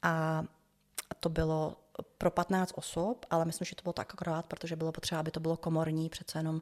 [0.03, 0.43] A
[1.19, 1.77] to bylo
[2.17, 5.39] pro 15 osob, ale myslím, že to bylo tak akorát, protože bylo potřeba, aby to
[5.39, 6.61] bylo komorní, přece jenom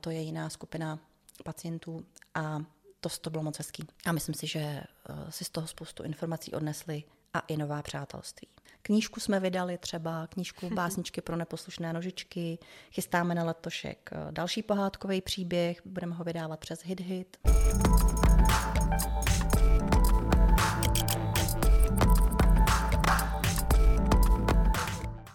[0.00, 0.98] to je jiná skupina
[1.44, 2.58] pacientů a
[3.00, 3.86] to, to bylo moc hezký.
[4.06, 4.82] A myslím si, že
[5.30, 8.48] si z toho spoustu informací odnesli a i nová přátelství.
[8.82, 12.58] Knížku jsme vydali třeba, knížku Básničky pro neposlušné nožičky,
[12.92, 17.38] chystáme na letošek další pohádkový příběh, budeme ho vydávat přes HitHit.
[17.46, 19.33] Hit.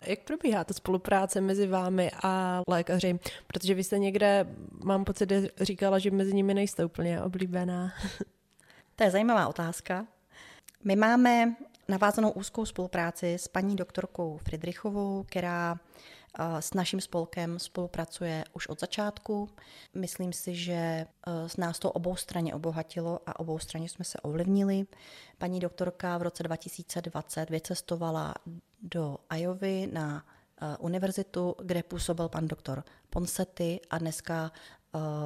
[0.09, 3.19] Jak probíhá ta spolupráce mezi vámi a lékaři?
[3.47, 4.47] Protože vy jste někde,
[4.83, 7.93] mám pocit, říkala, že mezi nimi nejste úplně oblíbená.
[8.95, 10.07] To je zajímavá otázka.
[10.83, 11.55] My máme
[11.87, 15.79] navázanou úzkou spolupráci s paní doktorkou Friedrichovou, která
[16.59, 19.49] s naším spolkem spolupracuje už od začátku.
[19.95, 24.87] Myslím si, že s nás to obou straně obohatilo a obou straně jsme se ovlivnili.
[25.37, 28.33] Paní doktorka v roce 2020 vycestovala
[28.81, 30.25] do Ajovy na
[30.79, 34.51] univerzitu, kde působil pan doktor Ponsety a dneska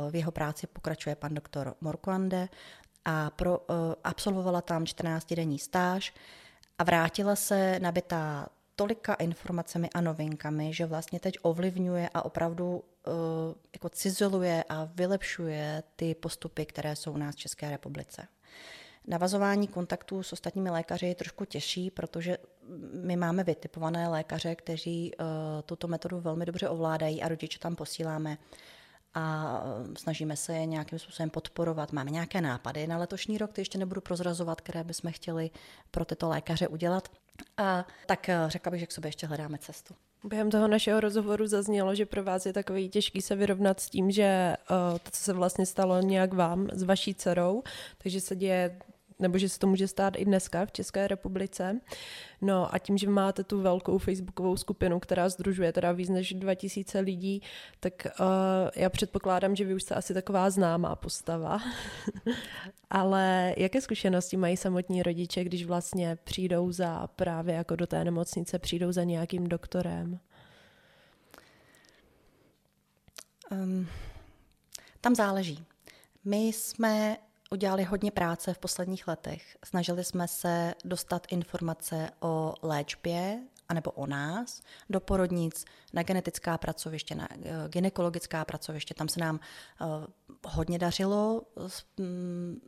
[0.09, 2.49] v jeho práci pokračuje pan doktor Morkuande
[3.05, 3.59] a pro,
[4.03, 6.13] absolvovala tam 14-denní stáž
[6.79, 13.13] a vrátila se nabitá tolika informacemi a novinkami, že vlastně teď ovlivňuje a opravdu uh,
[13.73, 18.27] jako cizeluje a vylepšuje ty postupy, které jsou u nás v České republice.
[19.07, 22.37] Navazování kontaktů s ostatními lékaři je trošku těžší, protože
[22.93, 25.25] my máme vytipované lékaře, kteří uh,
[25.65, 28.37] tuto metodu velmi dobře ovládají a rodiče tam posíláme
[29.15, 29.61] a
[29.97, 31.91] snažíme se je nějakým způsobem podporovat.
[31.91, 35.49] Máme nějaké nápady na letošní rok, ty ještě nebudu prozrazovat, které bychom chtěli
[35.91, 37.09] pro tyto lékaře udělat.
[37.57, 39.93] A tak eh, řekla bych, že k sobě ještě hledáme cestu.
[40.23, 44.11] Během toho našeho rozhovoru zaznělo, že pro vás je takový těžký se vyrovnat s tím,
[44.11, 47.63] že uh, to, co se vlastně stalo nějak vám s vaší dcerou,
[47.97, 48.79] takže se děje
[49.23, 51.79] nebo že se to může stát i dneska v České republice.
[52.41, 56.99] No a tím, že máte tu velkou facebookovou skupinu, která združuje teda víc než 2000
[56.99, 57.41] lidí,
[57.79, 58.25] tak uh,
[58.75, 61.59] já předpokládám, že vy už jste asi taková známá postava.
[62.89, 68.59] Ale jaké zkušenosti mají samotní rodiče, když vlastně přijdou za právě jako do té nemocnice,
[68.59, 70.19] přijdou za nějakým doktorem?
[73.51, 73.87] Um,
[75.01, 75.65] tam záleží.
[76.25, 77.17] My jsme
[77.53, 79.57] udělali hodně práce v posledních letech.
[79.65, 87.15] Snažili jsme se dostat informace o léčbě anebo o nás do porodnic, na genetická pracoviště,
[87.15, 88.93] na eh, ginekologická pracoviště.
[88.93, 89.39] Tam se nám
[89.81, 89.87] uh,
[90.47, 91.41] hodně dařilo
[91.99, 92.61] um,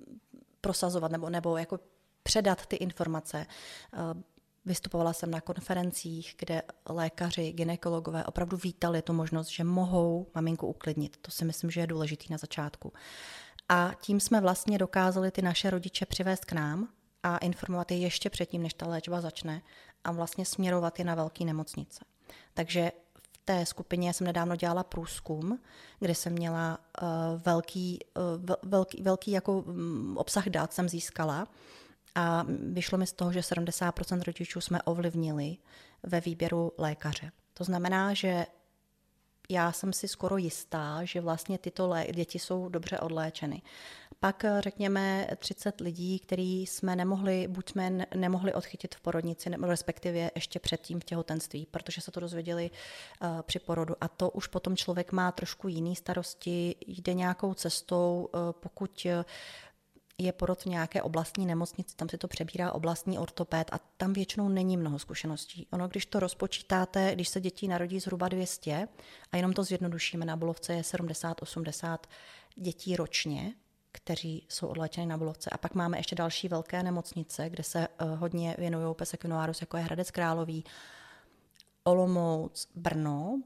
[0.62, 1.80] prosazovat nebo, nebo jako
[2.24, 3.46] předat ty informace.
[3.94, 4.22] Uh,
[4.68, 11.18] Vystupovala jsem na konferencích, kde lékaři, ginekologové opravdu vítali tu možnost, že mohou maminku uklidnit.
[11.22, 12.94] To si myslím, že je důležitý na začátku.
[13.70, 16.88] A tím jsme vlastně dokázali ty naše rodiče přivést k nám
[17.24, 19.62] a informovat je ještě předtím, než ta léčba začne
[20.04, 22.06] a vlastně směrovat je na velké nemocnice.
[22.54, 22.92] Takže
[23.32, 25.60] v té skupině jsem nedávno dělala průzkum,
[26.00, 27.08] kde jsem měla uh,
[27.42, 28.00] velký,
[28.38, 31.48] uh, velký, velký jako um, obsah dat jsem získala
[32.16, 35.58] a vyšlo mi z toho, že 70% rodičů jsme ovlivnili
[36.04, 37.32] ve výběru lékaře.
[37.54, 38.46] To znamená, že
[39.50, 43.62] já jsem si skoro jistá, že vlastně tyto lé- děti jsou dobře odléčeny.
[44.20, 49.68] Pak eh, řekněme 30 lidí, který jsme nemohli, buď jsme nemohli odchytit v porodnici, nebo
[49.68, 53.96] respektive ještě předtím v těhotenství, protože se to dozvěděli uh, při porodu.
[54.02, 59.06] A to už potom člověk má trošku jiný starosti, jde nějakou cestou, uh, pokud
[60.18, 64.50] je porod v nějaké oblastní nemocnici, tam si to přebírá oblastní ortopéd a tam většinou
[64.50, 65.68] není mnoho zkušeností.
[65.72, 68.88] Ono, když to rozpočítáte, když se dětí narodí zhruba 200
[69.32, 71.98] a jenom to zjednodušíme, na Bulovce je 70-80
[72.56, 73.54] dětí ročně,
[73.92, 75.50] kteří jsou odléčeny na Bulovce.
[75.50, 79.84] A pak máme ještě další velké nemocnice, kde se uh, hodně věnují pesekinoárus, jako je
[79.84, 80.64] Hradec Králový,
[81.84, 83.42] Olomouc, Brno,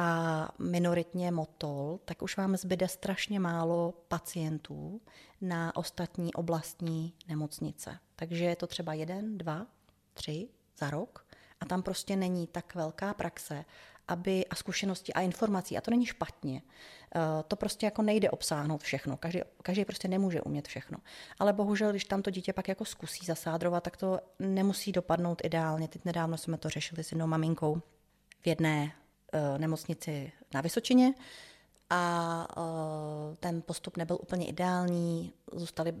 [0.00, 5.00] a minoritně motol, tak už vám zbyde strašně málo pacientů
[5.40, 7.98] na ostatní oblastní nemocnice.
[8.16, 9.66] Takže je to třeba jeden, dva,
[10.14, 11.26] tři za rok
[11.60, 13.64] a tam prostě není tak velká praxe
[14.08, 16.62] aby a zkušenosti a informací, a to není špatně.
[17.16, 19.16] Eh, to prostě jako nejde obsáhnout všechno.
[19.16, 20.98] Každý, každý prostě nemůže umět všechno.
[21.38, 25.88] Ale bohužel, když tam to dítě pak jako zkusí zasádrovat, tak to nemusí dopadnout ideálně.
[25.88, 27.82] Teď nedávno jsme to řešili s jednou maminkou
[28.40, 28.92] v jedné
[29.58, 31.14] nemocnici na Vysočině
[31.90, 35.32] a eh, ten postup nebyl úplně ideální.
[35.52, 35.92] Zůstali,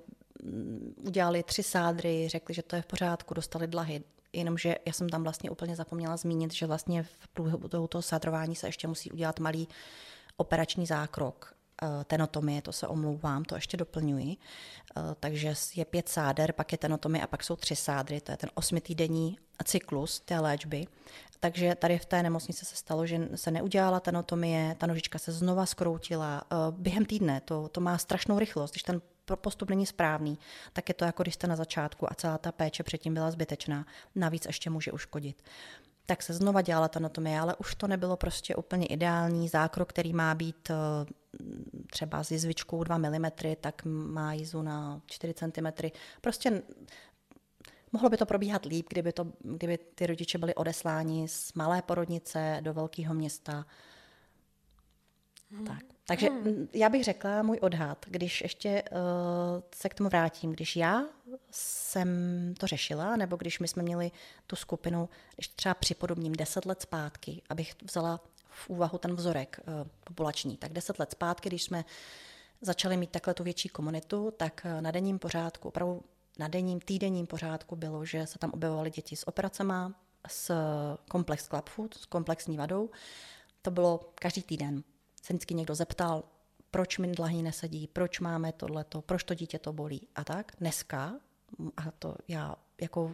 [0.42, 4.02] mm, udělali tři sádry, řekli, že to je v pořádku, dostali dlahy.
[4.32, 8.68] Jenomže já jsem tam vlastně úplně zapomněla zmínit, že vlastně v průběhu toho sádrování se
[8.68, 9.68] ještě musí udělat malý
[10.36, 11.57] operační zákrok eh,
[12.04, 14.36] tenotomie, to se omlouvám, to ještě doplňuji.
[15.20, 18.50] Takže je pět sáder, pak je tenotomie a pak jsou tři sádry, to je ten
[18.54, 20.86] osmitýdenní cyklus té léčby.
[21.40, 25.66] Takže tady v té nemocnici se stalo, že se neudělala tenotomie, ta nožička se znova
[25.66, 27.40] skroutila eh, během týdne.
[27.40, 28.70] To, to má strašnou rychlost.
[28.70, 29.00] Když ten
[29.36, 30.38] postup není správný,
[30.72, 33.86] tak je to jako když jste na začátku a celá ta péče předtím byla zbytečná.
[34.14, 35.42] Navíc ještě může uškodit.
[36.10, 39.48] Tak se znova dělala ta anatomie, ale už to nebylo prostě úplně ideální.
[39.48, 40.74] Zákrok, který má být eh,
[41.90, 43.24] třeba s jizvičkou 2 mm,
[43.60, 45.88] tak má jízu na 4 cm.
[46.20, 46.62] Prostě
[47.92, 52.58] Mohlo by to probíhat líp, kdyby, to, kdyby ty rodiče byli odesláni z malé porodnice
[52.60, 53.66] do velkého města.
[55.50, 55.66] Hmm.
[55.66, 55.84] Tak.
[56.06, 56.68] Takže hmm.
[56.72, 58.98] já bych řekla můj odhad, když ještě uh,
[59.74, 61.04] se k tomu vrátím, když já
[61.50, 62.08] jsem
[62.58, 64.10] to řešila, nebo když my jsme měli
[64.46, 69.88] tu skupinu, když třeba připodobním 10 let zpátky, abych vzala v úvahu ten vzorek uh,
[70.04, 71.84] populační, tak 10 let zpátky, když jsme
[72.60, 76.02] začali mít takhle tu větší komunitu, tak uh, na denním pořádku, opravdu
[76.38, 79.94] na denním, týdenním pořádku bylo, že se tam objevovaly děti s operacema,
[80.28, 80.52] s
[81.10, 82.90] komplex club food, s komplexní vadou.
[83.62, 84.82] To bylo každý týden
[85.22, 86.24] se vždycky někdo zeptal,
[86.70, 90.52] proč mi dlahy nesedí, proč máme tohleto, proč to dítě to bolí a tak.
[90.58, 91.14] Dneska,
[91.76, 93.12] a to já jako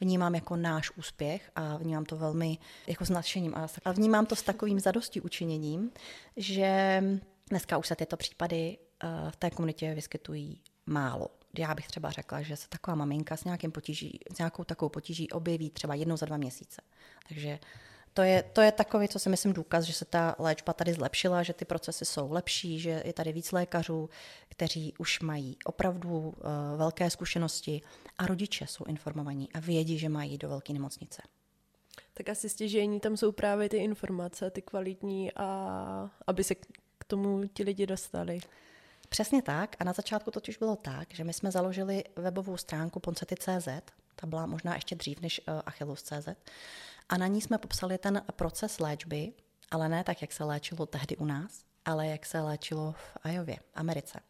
[0.00, 4.42] vnímám jako náš úspěch a vnímám to velmi jako s nadšením a vnímám to s
[4.42, 5.90] takovým zadosti učiněním,
[6.36, 7.02] že
[7.50, 11.28] dneska už se tyto případy eh, v té komunitě vyskytují málo.
[11.58, 15.30] Já bych třeba řekla, že se taková maminka s, nějakým potíží, s nějakou takovou potíží
[15.30, 16.82] objeví třeba jednou za dva měsíce.
[17.28, 17.58] Takže
[18.16, 21.42] to je, to je takový, co si myslím, důkaz, že se ta léčba tady zlepšila,
[21.42, 24.10] že ty procesy jsou lepší, že je tady víc lékařů,
[24.48, 26.32] kteří už mají opravdu uh,
[26.76, 27.82] velké zkušenosti
[28.18, 31.22] a rodiče jsou informovaní a vědí, že mají do velké nemocnice.
[32.14, 36.54] Tak asi stěžení tam jsou právě ty informace, ty kvalitní, a aby se
[36.98, 38.40] k tomu ti lidi dostali.
[39.08, 39.76] Přesně tak.
[39.78, 43.68] A na začátku totiž bylo tak, že my jsme založili webovou stránku poncety.cz,
[44.16, 46.28] ta byla možná ještě dřív než uh, Achillus.cz,
[47.08, 49.32] a na ní jsme popsali ten proces léčby,
[49.70, 53.56] ale ne tak, jak se léčilo tehdy u nás, ale jak se léčilo v Ajově,
[53.74, 54.20] Americe.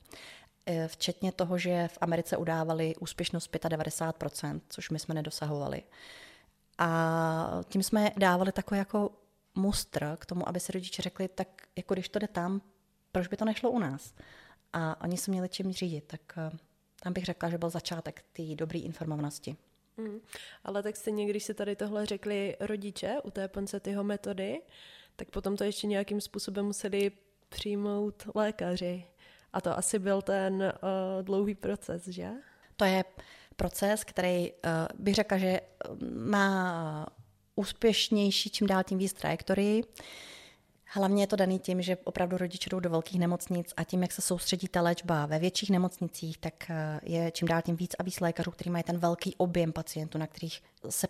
[0.66, 5.82] E, včetně toho, že v Americe udávali úspěšnost 95%, což my jsme nedosahovali.
[6.78, 9.10] A tím jsme dávali takový jako
[9.54, 12.60] mustr k tomu, aby si rodiče řekli, tak jako když to jde tam,
[13.12, 14.14] proč by to nešlo u nás?
[14.72, 16.50] A oni se měli čím řídit, tak e,
[17.02, 19.56] tam bych řekla, že byl začátek té dobré informovanosti.
[19.96, 20.20] Mm.
[20.64, 24.62] Ale tak stejně, když se tady tohle řekli rodiče u té Poncetyho metody,
[25.16, 27.12] tak potom to ještě nějakým způsobem museli
[27.48, 29.04] přijmout lékaři.
[29.52, 32.30] A to asi byl ten uh, dlouhý proces, že?
[32.76, 33.04] To je
[33.56, 34.58] proces, který uh,
[34.98, 35.60] bych řekla, že
[36.10, 37.06] má
[37.54, 39.84] úspěšnější čím dál tím víc trajektorii.
[39.84, 39.90] Uh,
[40.88, 44.12] Hlavně je to daný tím, že opravdu rodiče jdou do velkých nemocnic a tím, jak
[44.12, 48.02] se soustředí ta léčba ve větších nemocnicích, tak eh, je čím dál tím víc a
[48.02, 51.06] víc lékařů, kteří mají ten velký objem pacientů, na kterých se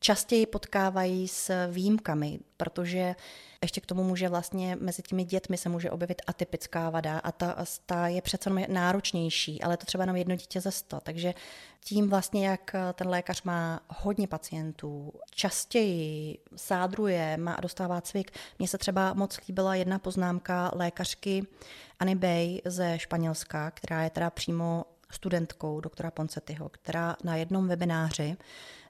[0.00, 3.14] častěji potkávají s výjimkami, protože
[3.62, 7.64] ještě k tomu může vlastně mezi těmi dětmi se může objevit atypická vada a ta,
[7.86, 11.00] ta je přece náročnější, ale to třeba jenom jedno dítě ze sto.
[11.02, 11.34] Takže
[11.84, 18.30] tím vlastně, jak ten lékař má hodně pacientů, častěji sádruje, má a dostává cvik.
[18.58, 21.46] Mně se třeba moc líbila jedna poznámka lékařky
[21.98, 28.36] Anny Bay ze Španělska, která je teda přímo studentkou doktora Poncetyho, která na jednom webináři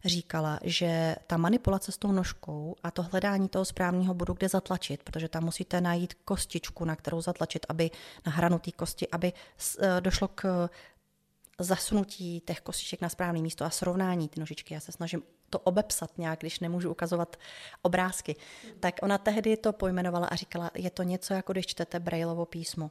[0.04, 5.02] říkala, že ta manipulace s tou nožkou a to hledání toho správného bodu, kde zatlačit,
[5.02, 7.90] protože tam musíte najít kostičku, na kterou zatlačit, aby
[8.26, 9.32] na hranu té kosti, aby
[9.78, 10.68] e, došlo k
[11.58, 14.74] zasunutí těch kostiček na správné místo a srovnání ty nožičky.
[14.74, 17.36] Já se snažím to obepsat nějak, když nemůžu ukazovat
[17.82, 18.36] obrázky.
[18.80, 22.90] Tak ona tehdy to pojmenovala a říkala, je to něco jako když čtete Braillovo písmo.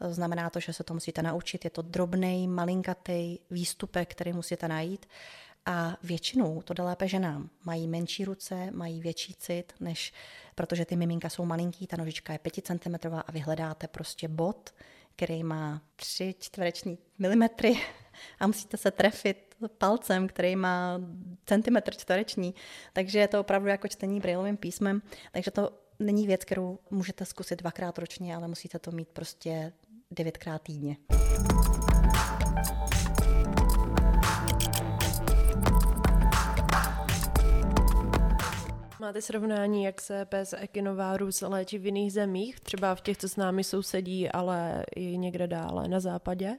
[0.00, 1.64] Znamená to, že se to musíte naučit.
[1.64, 5.06] Je to drobný, malinkatý výstupek, který musíte najít.
[5.66, 7.50] A většinou to jde lépe ženám.
[7.64, 10.12] Mají menší ruce, mají větší cit, než
[10.54, 14.74] protože ty miminka jsou malinký, ta nožička je 5 cm a vy hledáte prostě bod,
[15.16, 17.74] který má 3 čtvereční milimetry
[18.40, 21.00] a musíte se trefit palcem, který má
[21.46, 22.54] centimetr čtvereční.
[22.92, 25.02] Takže je to opravdu jako čtení brailovým písmem.
[25.32, 29.72] Takže to není věc, kterou můžete zkusit dvakrát ročně, ale musíte to mít prostě
[30.10, 30.96] devětkrát týdně.
[39.00, 43.36] Máte srovnání, jak se pes ekinovarus léčí v jiných zemích, třeba v těch, co s
[43.36, 46.58] námi sousedí, ale i někde dále na západě?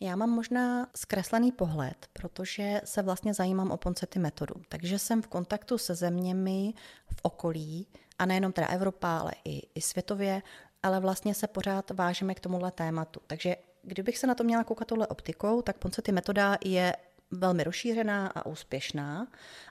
[0.00, 4.54] Já mám možná zkreslený pohled, protože se vlastně zajímám o poncety metodu.
[4.68, 6.74] Takže jsem v kontaktu se zeměmi
[7.06, 7.86] v okolí,
[8.20, 10.42] a nejenom teda Evropa, ale i, i světově,
[10.82, 13.20] ale vlastně se pořád vážíme k tomuhle tématu.
[13.26, 16.96] Takže kdybych se na to měla koukat touhle optikou, tak Poncety metoda je
[17.30, 19.26] velmi rozšířená a úspěšná,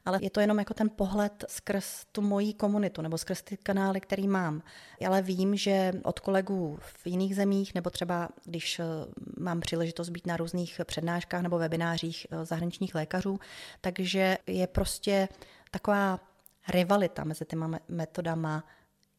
[0.05, 4.01] ale je to jenom jako ten pohled skrz tu moji komunitu nebo skrz ty kanály,
[4.01, 4.61] který mám.
[5.07, 8.83] Ale vím, že od kolegů v jiných zemích, nebo třeba když eh,
[9.37, 13.39] mám příležitost být na různých přednáškách nebo webinářích eh, zahraničních lékařů,
[13.81, 15.29] takže je prostě
[15.71, 16.19] taková
[16.67, 18.63] rivalita mezi těma metodama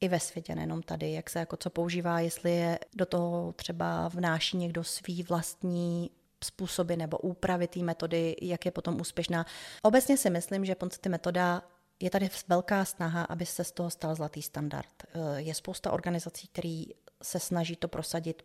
[0.01, 4.09] i ve světě, nejenom tady, jak se jako co používá, jestli je do toho třeba
[4.09, 6.11] vnáší někdo svý vlastní
[6.45, 9.47] způsoby nebo úpravy té metody, jak je potom úspěšná.
[9.83, 11.63] Obecně si myslím, že Ponsety metoda
[12.01, 14.89] je tady velká snaha, aby se z toho stal zlatý standard.
[15.03, 16.83] Eh, je spousta organizací, které
[17.23, 18.43] se snaží to prosadit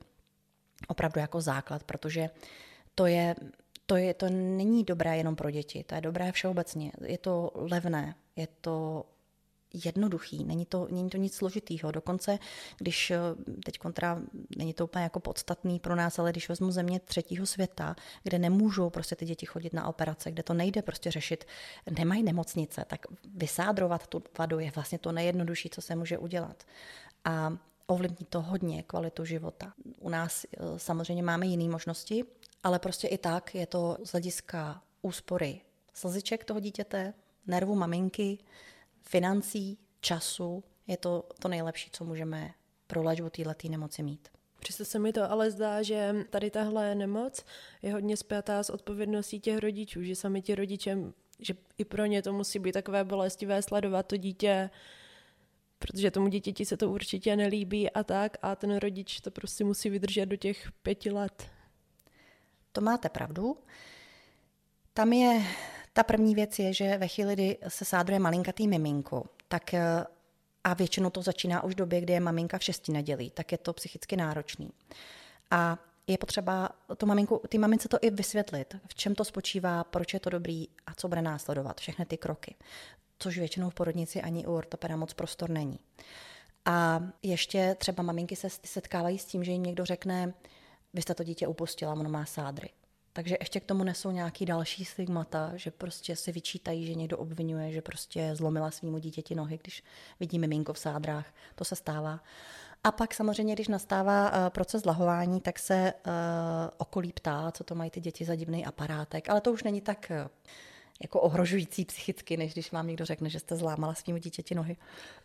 [0.88, 2.30] opravdu jako základ, protože
[2.96, 3.36] to je,
[3.86, 6.92] to je, to není dobré jenom pro děti, to je dobré všeobecně.
[7.06, 9.06] Je to levné, je to
[9.84, 11.92] jednoduchý, není to, není to nic složitýho.
[11.92, 12.40] Dokonce,
[12.78, 13.20] když eh,
[13.66, 14.22] teď kontra,
[14.58, 18.90] není to úplně jako podstatný pro nás, ale když vezmu země třetího světa, kde nemůžou
[18.90, 21.48] prostě ty děti chodit na operace, kde to nejde prostě řešit,
[22.00, 23.06] nemají nemocnice, tak
[23.36, 26.64] vysádrovat tu vadu je vlastně to nejjednodušší, co se může udělat.
[27.26, 27.58] A
[27.88, 29.74] ovlivní to hodně kvalitu života.
[30.00, 32.24] U nás eh, samozřejmě máme jiné možnosti,
[32.64, 35.62] ale prostě i tak je to z hlediska úspory
[35.96, 37.14] slziček toho dítěte,
[37.48, 38.38] nervu maminky,
[39.10, 42.52] financí, času, je to to nejlepší, co můžeme
[42.88, 44.28] pro léčbu této nemoci mít.
[44.60, 47.46] Přesto se mi to ale zdá, že tady tahle nemoc
[47.82, 50.98] je hodně spjatá s odpovědností těch rodičů, že sami ti rodiče,
[51.40, 54.70] že i pro ně to musí být takové bolestivé sledovat to dítě,
[55.80, 59.90] protože tomu dítěti se to určitě nelíbí a tak a ten rodič to prostě musí
[59.90, 61.50] vydržet do těch pěti let.
[62.72, 63.58] To máte pravdu.
[64.94, 65.44] Tam je,
[65.96, 70.06] ta první věc je, že ve chvíli, kdy se sádruje malinkatý miminko, tak eh,
[70.64, 73.58] a většinou to začíná už v době, kdy je maminka v šesti nedělí, tak je
[73.58, 74.70] to psychicky náročný.
[75.52, 75.78] A
[76.08, 80.20] je potřeba tu maminku, ty mamince to i vysvětlit, v čem to spočívá, proč je
[80.20, 82.56] to dobrý a co bude následovat, všechny ty kroky.
[83.20, 85.80] Což většinou v porodnici ani u ortopeda moc prostor není.
[86.66, 90.34] A ještě třeba maminky se setkávají s tím, že jim někdo řekne,
[90.94, 92.70] vy jste to dítě upustila, ono má sádry.
[93.16, 97.72] Takže ještě k tomu nesou nějaký další stigmata, že prostě si vyčítají, že někdo obvinuje,
[97.72, 99.84] že prostě zlomila svýmu dítěti nohy, když
[100.20, 101.26] vidí miminko v sádrách.
[101.56, 102.20] To se stává.
[102.84, 106.12] A pak samozřejmě, když nastává uh, proces lahování, tak se uh,
[106.78, 109.30] okolí ptá, co to mají ty děti za divný aparátek.
[109.30, 110.28] Ale to už není tak uh,
[111.02, 114.78] jako ohrožující psychicky, než když vám někdo řekne, že jste zlámala svým dítěti nohy.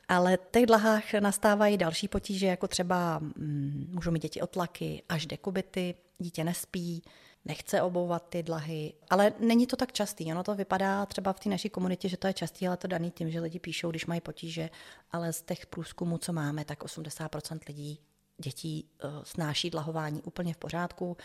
[0.08, 5.26] Ale v těch dlahách nastávají další potíže, jako třeba mm, můžou mít děti otlaky, až
[5.26, 7.02] dekubity, dítě nespí,
[7.44, 10.32] nechce obouvat ty dlahy, ale není to tak častý.
[10.32, 13.10] Ono to vypadá třeba v té naší komunitě, že to je častý, ale to daný
[13.10, 14.70] tím, že lidi píšou, když mají potíže,
[15.12, 18.00] ale z těch průzkumů, co máme, tak 80% lidí,
[18.38, 21.16] dětí uh, snáší dlahování úplně v pořádku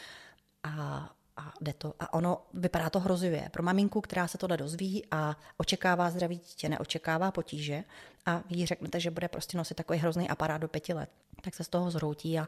[0.64, 1.94] a a jde to.
[2.00, 3.50] A ono vypadá to hrozivě.
[3.52, 7.84] Pro maminku, která se tohle dozví a očekává zdraví dítě, neočekává potíže
[8.26, 11.10] a ví řeknete, že bude prostě nosit takový hrozný aparát do pěti let,
[11.42, 12.48] tak se z toho zhroutí a,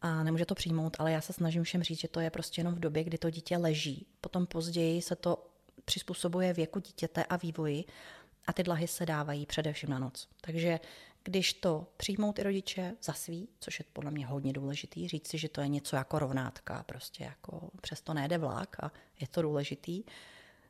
[0.00, 2.74] a nemůže to přijmout, ale já se snažím všem říct, že to je prostě jenom
[2.74, 4.06] v době, kdy to dítě leží.
[4.20, 5.46] Potom později se to
[5.84, 7.84] přizpůsobuje věku dítěte a vývoji
[8.46, 10.28] a ty dlahy se dávají především na noc.
[10.40, 10.80] Takže
[11.28, 15.38] když to přijmou ty rodiče za svý, což je podle mě hodně důležitý, říct si,
[15.38, 20.04] že to je něco jako rovnátka, prostě jako přesto nejde vlak a je to důležitý,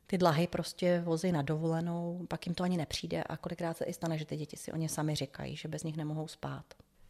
[0.06, 3.92] ty dlahy prostě vozí na dovolenou, pak jim to ani nepřijde a kolikrát se i
[3.92, 6.64] stane, že ty děti si o ně sami říkají, že bez nich nemohou spát.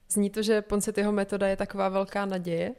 [0.09, 2.75] Zní to, že Poncetyho metoda je taková velká naděje,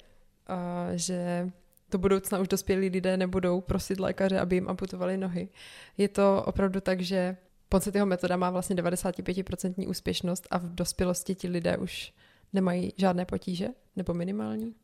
[0.96, 1.50] že
[1.92, 5.50] do budoucna už dospělí lidé nebudou prosit lékaře, aby jim amputovali nohy.
[5.98, 7.38] Je to opravdu tak, že
[7.70, 12.14] Poncetyho metoda má vlastně 95% úspěšnost a v dospělosti ti lidé už
[12.54, 14.76] nemají žádné potíže nebo minimální?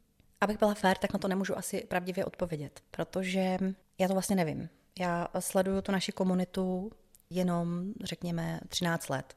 [0.41, 3.57] Abych byla fér, tak na to nemůžu asi pravdivě odpovědět, protože
[3.99, 4.69] já to vlastně nevím.
[4.99, 6.91] Já sleduju tu naši komunitu
[7.29, 9.35] jenom, řekněme, 13 let.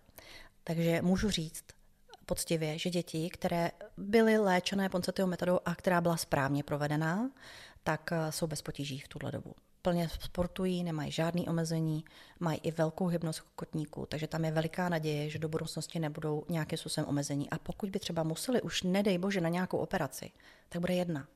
[0.64, 1.64] Takže můžu říct
[2.26, 7.30] poctivě, že děti, které byly léčené Poncetyho metodou a která byla správně provedená,
[7.82, 12.04] tak jsou bez potíží v tuhle dobu plně sportují, nemají žádný omezení,
[12.40, 16.78] mají i velkou hybnost kotníků, takže tam je veliká naděje, že do budoucnosti nebudou nějakým
[16.78, 17.50] způsobem omezení.
[17.50, 20.30] A pokud by třeba museli už, nedej bože, na nějakou operaci,
[20.68, 21.28] tak bude jedna,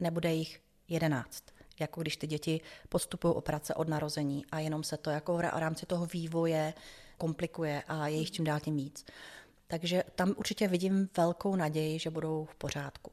[0.00, 1.44] nebude jich jedenáct.
[1.80, 5.86] Jako když ty děti postupují operace od narození a jenom se to jako v rámci
[5.86, 6.74] toho vývoje
[7.18, 9.06] komplikuje a je jich čím dál tím víc.
[9.66, 13.12] Takže tam určitě vidím velkou naději, že budou v pořádku.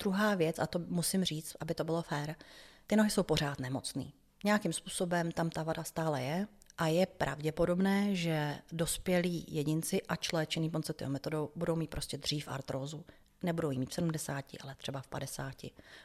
[0.00, 2.36] Druhá věc, a to musím říct, aby to bylo fér,
[2.90, 4.12] ty nohy jsou pořád nemocný.
[4.44, 6.46] Nějakým způsobem tam ta vada stále je
[6.78, 13.04] a je pravděpodobné, že dospělí jedinci a léčený Ponsetiho metodou budou mít prostě dřív artrózu.
[13.42, 15.54] Nebudou jí mít v 70, ale třeba v 50,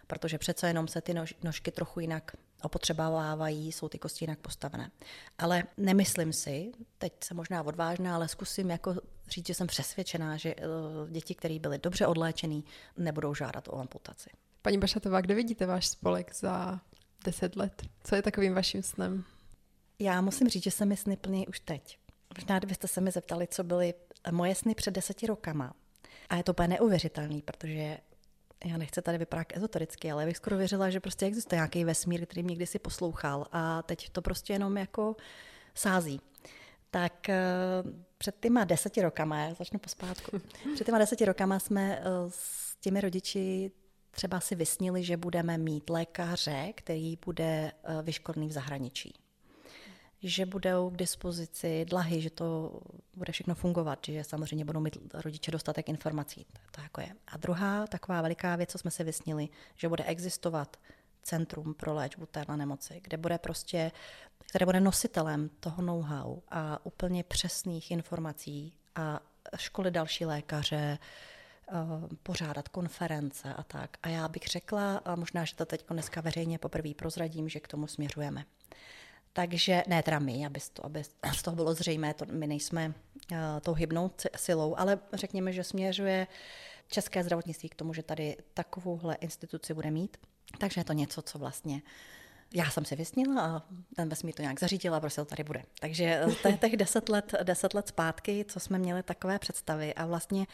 [0.08, 4.92] protože přece jenom se ty nož, nožky trochu jinak opotřebávají, jsou ty kosti jinak postavené.
[5.38, 8.96] Ale nemyslím si, teď se možná odvážná, ale zkusím jako
[9.30, 12.66] říct, že jsem přesvědčená, že eh, děti, které byly dobře odléčený,
[12.98, 14.30] nebudou žádat o amputaci.
[14.66, 16.80] Paní Bašatová, kde vidíte váš spolek za
[17.26, 17.82] deset let?
[18.04, 19.24] Co je takovým vaším snem?
[20.00, 21.98] Já musím říct, že se mi sny plní už teď.
[22.38, 23.94] Možná, kdybyste se mi zeptali, co byly
[24.32, 25.74] moje sny před deseti rokama.
[26.30, 27.98] A je to úplně neuvěřitelný, protože
[28.66, 32.44] já nechci tady vypadat ezotericky, ale bych skoro věřila, že prostě existuje nějaký vesmír, který
[32.44, 35.16] mě kdysi poslouchal a teď to prostě jenom jako
[35.76, 36.22] sází.
[36.92, 37.44] Tak eh,
[38.18, 40.42] před těma deseti rokama, já začnu pospátku,
[40.74, 43.72] před těma deseti rokama jsme eh, s těmi rodiči
[44.16, 49.14] třeba si vysnili, že budeme mít lékaře, který bude eh, vyškolený v zahraničí
[50.28, 52.80] že budou k dispozici dlahy, že to
[53.16, 56.46] bude všechno fungovat, že samozřejmě budou mít rodiče dostatek informací.
[56.72, 57.10] To jako je.
[57.28, 60.78] A druhá taková veliká věc, co jsme si vysnili, že bude existovat
[61.24, 63.92] centrum pro léčbu téhle nemoci, kde bude prostě,
[64.50, 69.20] které bude nositelem toho know-how a úplně přesných informací a
[69.58, 70.98] školy další lékaře,
[72.24, 73.98] pořádat konference a tak.
[74.04, 77.68] A já bych řekla, a možná, že to teď dneska veřejně poprvé prozradím, že k
[77.68, 78.46] tomu směřujeme.
[79.34, 81.04] Takže, ne teda my, aby, to, aby
[81.34, 82.88] z toho bylo zřejmé, to, my nejsme
[83.32, 86.28] uh, tou hybnou silou, ale řekněme, že směřuje
[86.88, 90.18] české zdravotnictví k tomu, že tady takovouhle instituci bude mít.
[90.58, 91.82] Takže je to něco, co vlastně
[92.54, 93.62] já jsem si vysnila a
[93.96, 95.64] ten vesmír to nějak zařídila a prostě to tady bude.
[95.80, 100.06] Takže to je těch deset let, deset let zpátky, co jsme měli takové představy a
[100.06, 100.48] vlastně,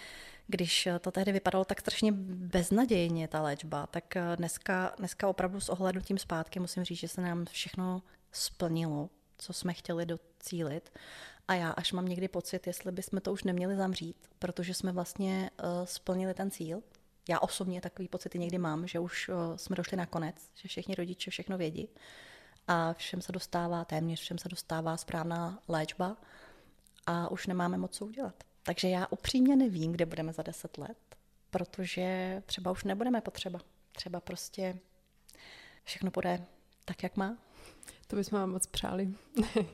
[0.48, 6.18] když to tehdy vypadalo tak strašně beznadějně, ta léčba, tak dneska, dneska opravdu s ohlednutím
[6.18, 10.92] zpátky musím říct, že se nám všechno splnilo, co jsme chtěli docílit.
[11.48, 15.50] A já až mám někdy pocit, jestli bychom to už neměli zamřít, protože jsme vlastně
[15.84, 16.84] splnili ten cíl.
[17.30, 20.96] Já osobně takový pocity někdy mám, že už uh, jsme došli na konec, že všichni
[20.96, 21.90] rodiče všechno vědí
[22.68, 26.18] a všem se dostává, téměř všem se dostává správná léčba
[27.06, 28.44] a už nemáme moc co udělat.
[28.64, 30.98] Takže já upřímně nevím, kde budeme za deset let,
[31.50, 33.60] protože třeba už nebudeme potřeba.
[33.92, 34.78] Třeba prostě
[35.84, 36.46] všechno bude
[36.86, 37.38] tak, jak má.
[38.08, 39.10] To bychom vám moc přáli.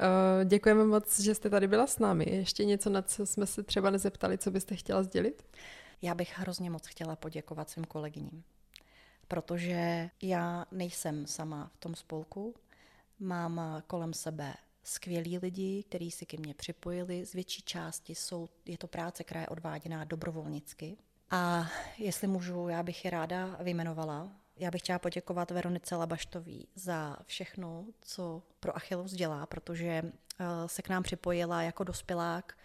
[0.00, 2.24] Eh, děkujeme moc, že jste tady byla s námi.
[2.30, 5.44] Ještě něco, na co jsme se třeba nezeptali, co byste chtěla sdělit?
[6.02, 8.44] Já bych hrozně moc chtěla poděkovat svým kolegyním,
[9.28, 12.54] protože já nejsem sama v tom spolku.
[13.18, 17.26] Mám kolem sebe skvělí lidi, kteří si ke mně připojili.
[17.26, 20.96] Z větší části jsou, je to práce, která je odváděná dobrovolnicky.
[21.30, 24.32] A jestli můžu, já bych je ráda vyjmenovala.
[24.56, 30.82] Já bych chtěla poděkovat Veronice Labaštový za všechno, co pro Achilles dělá, protože eh, se
[30.82, 32.58] k nám připojila jako dospělák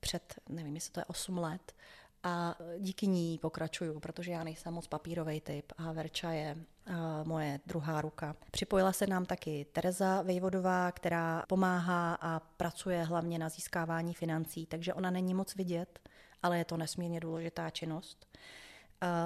[0.00, 1.74] před, nevím, jestli to je 8 let,
[2.22, 6.94] a díky ní pokračuju, protože já nejsem moc papírový typ a Verča je uh,
[7.24, 8.36] moje druhá ruka.
[8.50, 14.94] Připojila se nám taky Tereza Vejvodová, která pomáhá a pracuje hlavně na získávání financí, takže
[14.94, 16.00] ona není moc vidět,
[16.42, 18.26] ale je to nesmírně důležitá činnost.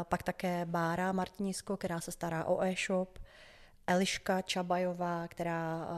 [0.08, 3.18] Pak také Bára Martinisko, která se stará o e-shop,
[3.86, 5.88] Eliška Čabajová, která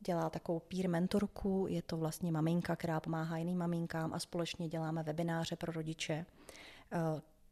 [0.00, 5.02] dělá takovou peer mentorku, je to vlastně maminka, která pomáhá jiným maminkám a společně děláme
[5.02, 6.26] webináře pro rodiče.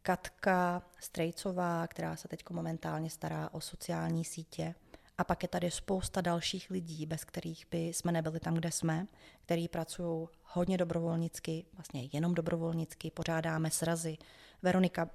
[0.02, 4.74] Katka Strejcová, která se teď momentálně stará o sociální sítě.
[5.18, 9.06] A pak je tady spousta dalších lidí, bez kterých by jsme nebyli tam, kde jsme,
[9.42, 14.16] který pracují hodně dobrovolnicky, vlastně jenom dobrovolnicky, pořádáme srazy.
[14.62, 15.10] Veronika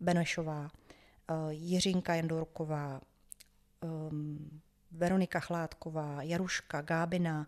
[0.00, 0.70] Benešová,
[1.30, 3.00] eh, Jiřinka Jendorková,
[3.82, 4.60] ehm,
[4.90, 7.46] Veronika Chládková, Jaruška, Gábina,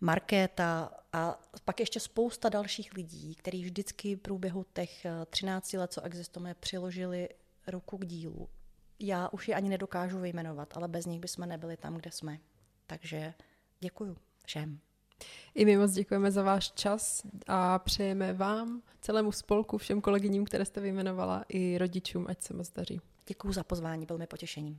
[0.00, 5.92] Markéta a pak ještě spousta dalších lidí, kteří vždycky v průběhu těch 13 eh, let,
[5.92, 7.28] co existujeme, přiložili
[7.66, 8.48] ruku k dílu.
[8.98, 12.38] Já už je ani nedokážu vyjmenovat, ale bez nich bychom nebyli tam, kde jsme.
[12.86, 13.34] Takže
[13.80, 14.78] děkuju všem.
[15.54, 20.64] I my moc děkujeme za váš čas a přejeme vám, celému spolku, všem kolegyním, které
[20.64, 23.00] jste vyjmenovala, i rodičům, ať se moc daří.
[23.26, 24.78] Děkuji za pozvání, byl mi potěšením.